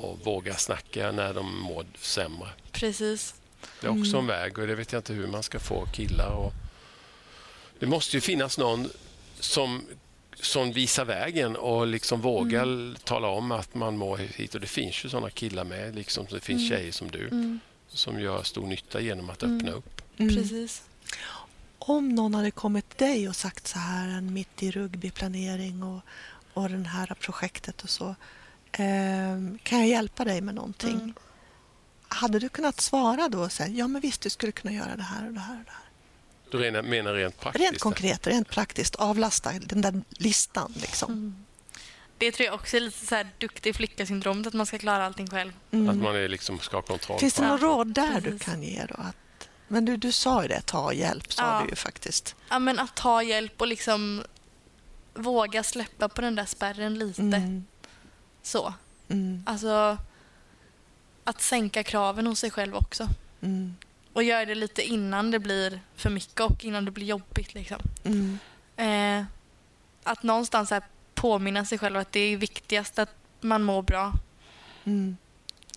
[0.04, 2.48] och våga snacka när de mår sämre.
[2.72, 3.36] Precis.
[3.82, 6.30] Det är också en väg och det vet jag inte hur man ska få killar.
[6.30, 6.54] Och...
[7.80, 8.90] Det måste ju finnas någon
[9.40, 9.82] som,
[10.42, 12.96] som visar vägen och liksom vågar Mm.
[13.04, 14.56] tala om att man mår hit.
[14.56, 17.60] Och det finns ju sådana killar med, liksom det finns tjejer som du, Mm.
[17.88, 19.58] som gör stor nytta genom att Mm.
[19.58, 20.02] öppna upp.
[20.18, 20.36] Mm.
[20.36, 20.84] Precis.
[21.88, 26.02] Om någon hade kommit till dig och sagt så här, en mitt i rugbyplanering och,
[26.54, 28.16] och det här projektet och så,
[28.72, 30.96] ehm, kan jag hjälpa dig med någonting?
[30.96, 31.14] Mm.
[32.08, 35.04] Hade du kunnat svara då och säga, ja men visst du skulle kunna göra det
[35.04, 35.86] här och det här och det här?
[36.52, 37.64] Du menar rent praktiskt?
[37.64, 41.12] Rent konkret, rent praktiskt, avlasta den där listan liksom.
[41.12, 41.46] Mm.
[42.18, 45.28] Det tror jag också är lite så här duktig flicka-syndromet, att man ska klara allting
[45.28, 45.54] själv.
[45.72, 45.90] Mm.
[45.90, 48.42] Att man är liksom ska ha kontroll Finns det några råd där du precis.
[48.44, 48.96] kan ge då?
[48.98, 49.16] Att,
[49.68, 51.62] men du, du sa ju det, ta hjälp sa Ja.
[51.64, 52.36] du ju faktiskt.
[52.50, 54.24] Ja, men att ta hjälp och liksom
[55.14, 57.22] våga släppa på den där spärren lite.
[57.22, 57.66] Mm.
[58.42, 58.74] Så.
[59.08, 59.44] Mm.
[59.46, 59.98] Alltså
[61.24, 63.08] att sänka kraven hos sig själv också.
[63.42, 63.76] Mm.
[64.14, 67.54] Och göra det lite innan det blir för mycket och innan det blir jobbigt.
[67.54, 67.82] Liksom.
[68.04, 68.40] Mm.
[68.78, 69.26] Eh,
[70.04, 74.14] att någonstans här påminna sig själv att det är viktigast att man mår bra.
[74.84, 75.18] Mm.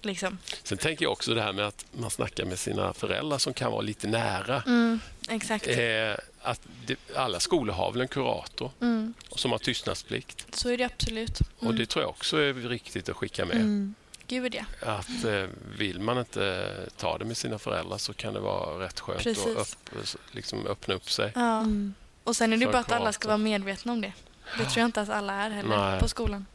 [0.05, 0.39] Liksom.
[0.63, 3.73] Sen tänker jag också det här med att man snackar med sina föräldrar som kan
[3.73, 4.63] vara lite nära.
[4.67, 5.67] Mm, exakt.
[5.67, 10.55] Eh, att det, alla skolor har väl en kurator Mm, som har tystnadsplikt.
[10.55, 11.41] så är det absolut.
[11.59, 11.77] Och Mm.
[11.77, 13.57] Det tror jag också är riktigt att skicka med.
[13.57, 13.95] Mm.
[14.27, 14.65] Gud ja.
[14.89, 15.47] Att eh,
[15.79, 19.47] Vill man inte ta det med sina föräldrar så kan det vara rätt skönt Precis.
[19.57, 21.33] att upp, liksom öppna upp sig.
[21.35, 21.59] ja.
[21.59, 21.95] Mm.
[22.25, 24.13] Och sen är det bara att alla ska vara medvetna om det.
[24.59, 26.01] Det tror jag inte att alla är heller Nej.
[26.01, 26.47] på skolan.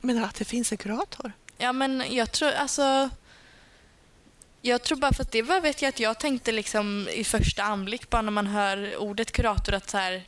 [0.00, 1.32] Du att det finns en kurator?
[1.64, 3.10] Ja, men jag tror alltså...
[4.62, 7.62] Jag tror bara för att det var, vet jag att jag tänkte liksom i första
[7.62, 10.22] anblick bara när man hör ordet kurator att så här,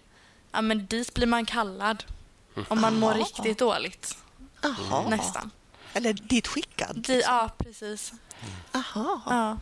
[0.53, 2.05] ja men dit blir man kallad
[2.69, 3.19] om man mår Aha.
[3.19, 4.17] riktigt dåligt.
[4.65, 5.09] Aha.
[5.11, 5.51] Nästan.
[5.93, 6.97] Eller dit skickad?
[6.97, 8.13] Di, ja, precis.
[8.75, 9.21] Aha.
[9.27, 9.59] Ja,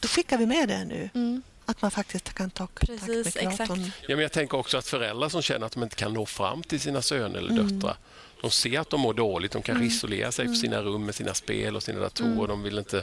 [0.00, 1.10] Då skickar vi med det nu.
[1.14, 3.80] mm, Att man faktiskt kan ta kontakt Precis, med kuratorn.
[3.84, 4.02] exakt.
[4.08, 6.62] Ja, men jag tänker också att föräldrar som känner att de inte kan nå fram
[6.62, 7.68] till sina söner eller Mm.
[7.78, 7.96] döttrar.
[8.40, 11.34] De ser att de mår dåligt, de kanske isolerar sig på sina rum med sina
[11.34, 12.28] spel och sina datorer.
[12.28, 12.48] Mm.
[12.48, 12.98] De vill inte,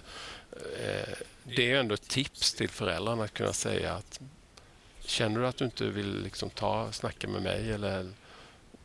[0.52, 1.14] eh,
[1.44, 4.20] det är ändå ett tips till föräldrarna att kunna säga att
[5.06, 8.14] känner du att du inte vill liksom ta, snacka med mig eller,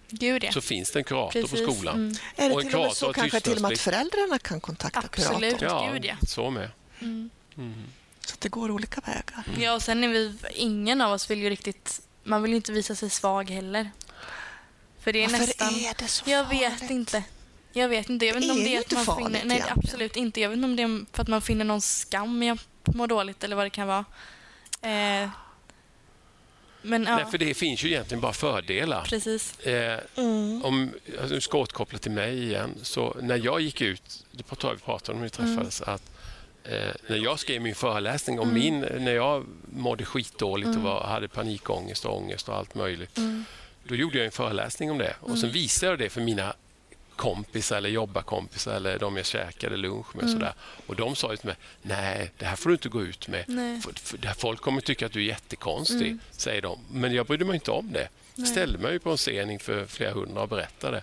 [0.08, 0.52] gud ja.
[0.52, 1.66] så finns det en kurator Precis.
[1.66, 1.94] på skolan.
[1.94, 4.60] Mm, Är Och en till och med så kanske till och med att föräldrarna kan
[4.60, 5.58] kontakta Absolut.
[5.58, 5.86] kuratorn?
[5.86, 6.14] Ja, Gud, ja.
[6.26, 6.70] så med.
[7.00, 7.30] mm.
[7.56, 7.84] Mm.
[8.26, 9.44] Så att det går olika vägar.
[9.60, 12.72] Ja, och sen är vi, ingen av oss vill ju riktigt, man vill ju inte
[12.72, 13.90] visa sig svag heller.
[15.00, 15.68] För det är Varför nästan...
[15.74, 16.82] är det så Jag farligt?
[16.82, 17.24] vet inte.
[17.72, 18.26] Jag vet inte.
[18.26, 19.44] Jag vet inte om det är att man farligt finner...
[19.44, 19.78] Nej, egentligen.
[19.84, 20.40] absolut inte.
[20.40, 23.06] Jag vet inte om det är för att man finner någon skam i att må
[23.06, 24.04] dåligt eller vad det kan vara.
[24.82, 25.28] Eh,
[26.82, 29.02] Men ja, Nej, för det finns ju egentligen bara fördelar.
[29.04, 29.58] precis.
[29.60, 30.64] Eh, Mm.
[30.64, 30.90] om,
[31.20, 32.74] alltså, nu ska jag återkoppla till mig igen.
[32.82, 36.02] Så när jag gick ut, det pratade vi pratade om när vi träffades, att
[36.64, 41.28] eh, när jag skrev min föreläsning om min, när jag mådde skitdåligt och var, hade
[41.28, 43.18] panikångest och ångest och allt möjligt.
[43.90, 46.54] Då gjorde jag en föreläsning om det och sen visade jag det för mina
[47.16, 50.30] kompisar eller jobbarkompisar eller de jag käkade lunch med.
[50.30, 50.52] Sådär.
[50.86, 53.44] Och De sa till mig, nej, det här får du inte gå ut med.
[53.84, 56.78] För, för, folk kommer tycka att du är jättekonstig, säger de.
[56.92, 58.08] Men jag brydde mig inte om det.
[58.34, 61.02] Jag ställde mig på en scen inför flera hundra och berättade.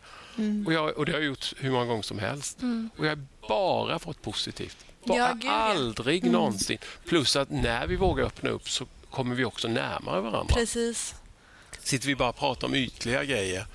[0.65, 2.57] Och, jag, och Det har jag gjort hur många gånger som helst.
[2.97, 4.77] Och Jag har bara fått positivt.
[5.03, 5.51] Bara, Ja, gud, ja.
[5.51, 6.77] aldrig någonsin.
[7.05, 10.55] Plus att när vi vågar öppna upp så kommer vi också närmare varandra.
[10.55, 11.15] Precis.
[11.87, 13.65] Sitter vi bara och pratar om ytliga grejer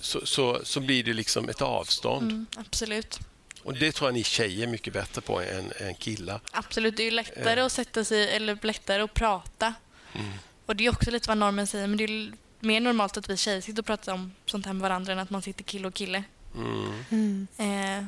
[0.00, 2.30] så, så, så blir det liksom ett avstånd.
[2.30, 3.18] Mm, absolut.
[3.62, 6.40] Och Det tror jag ni tjejer är mycket bättre på än, än killar.
[6.52, 7.14] Absolut, det är ju Eh.
[7.14, 9.74] lättare att sätta sig eller lättare att prata.
[10.14, 10.26] Mm.
[10.66, 13.36] Och det är också lite vad normen säger, men det är mer normalt att vi
[13.36, 15.94] tjejer sitter och pratar om sånt här med varandra än att man sitter kille och
[15.94, 16.24] kille.
[16.56, 17.04] Mm.
[17.10, 17.46] Mm.
[17.56, 18.04] Eh,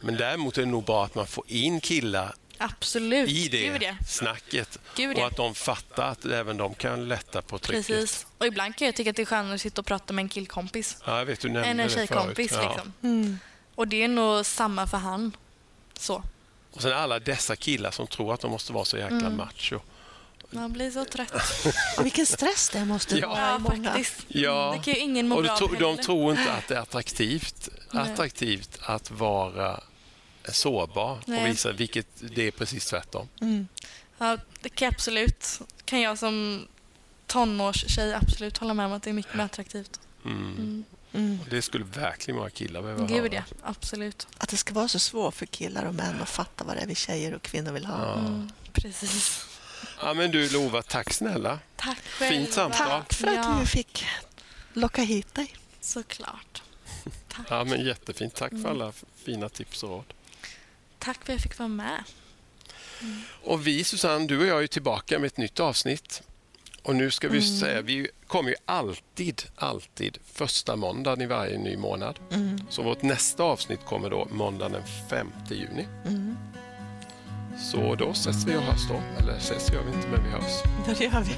[0.00, 3.28] Men däremot är det nog bra att man får in killar absolut.
[3.30, 3.94] i det Gud, ja.
[4.06, 5.26] snacket Gud, och ja.
[5.26, 7.86] att de fattar att även de kan lätta på trycket.
[7.86, 8.26] Precis.
[8.38, 10.28] Och ibland kan jag tycka att det är skönare att sitta och prata med en
[10.28, 12.08] killkompis Ja, jag vet, du nämnde än en det förut.
[12.08, 12.52] tjejkompis.
[12.52, 12.62] Ja.
[12.68, 12.92] Liksom.
[13.02, 13.38] Mm.
[13.74, 15.36] Och det är nog samma för han.
[15.98, 16.22] Så.
[16.72, 19.36] Och sen alla dessa killar som tror att de måste vara så jäkla Mm.
[19.36, 19.80] macho.
[20.50, 21.32] Man blir så trött.
[21.98, 23.28] Och vilken stress det måste Ja.
[23.28, 23.90] vara i Ja, många.
[23.92, 24.24] faktiskt.
[24.28, 24.74] Ja.
[24.78, 27.68] Det kan ju ingen må Och bra tro, de tror inte att det är attraktivt,
[27.90, 29.80] attraktivt att vara
[30.52, 31.50] sårbar och Nej.
[31.50, 33.28] visa, vilket det är precis tvärtom.
[33.40, 33.68] Mm.
[34.18, 35.60] Ja, det kan jag absolut.
[35.84, 36.66] Kan jag som
[37.26, 40.00] tonårstjej absolut hålla med om att det är mycket mer attraktivt.
[40.24, 40.36] Mm.
[40.56, 40.84] Mm.
[41.12, 41.38] Mm.
[41.50, 43.32] Det skulle verkligen många killar behöva Gud höra.
[43.34, 44.26] ja, absolut.
[44.38, 46.86] Att det ska vara så svårt för killar och män att fatta vad det är
[46.86, 48.06] vi tjejer och kvinnor vill ha.
[48.06, 48.18] Ja.
[48.18, 49.46] Mm, precis.
[50.02, 51.58] Ja, men du Lova, tack snälla.
[51.76, 52.36] Tack själva.
[52.38, 52.88] Fint samtal.
[52.88, 53.58] Tack för att Ja.
[53.60, 54.04] vi fick
[54.72, 55.54] locka hit dig.
[55.80, 56.62] Såklart.
[57.28, 57.46] Tack.
[57.50, 58.34] Ja, men jättefint.
[58.34, 58.92] Tack för alla
[59.24, 60.04] fina tips och råd.
[60.98, 62.02] Tack för att jag fick vara med.
[63.44, 66.22] Och vi, Susanne, du och jag är tillbaka med ett nytt avsnitt.
[66.82, 67.58] Och nu ska vi Mm.
[67.60, 72.18] säga, vi kommer ju alltid, alltid första måndagen i varje ny månad.
[72.32, 72.58] Mm.
[72.70, 75.86] Så vårt nästa avsnitt kommer då måndagen den 5 juni.
[76.06, 76.36] Mm.
[77.72, 79.00] Så då ses vi och hörs då.
[79.18, 80.62] Eller ses gör vi inte, men vi hörs.
[80.98, 81.34] Det gör vi.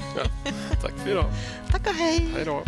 [0.81, 1.31] Tack för idag.
[1.69, 2.29] Tack och hej.
[2.35, 2.63] Hej då.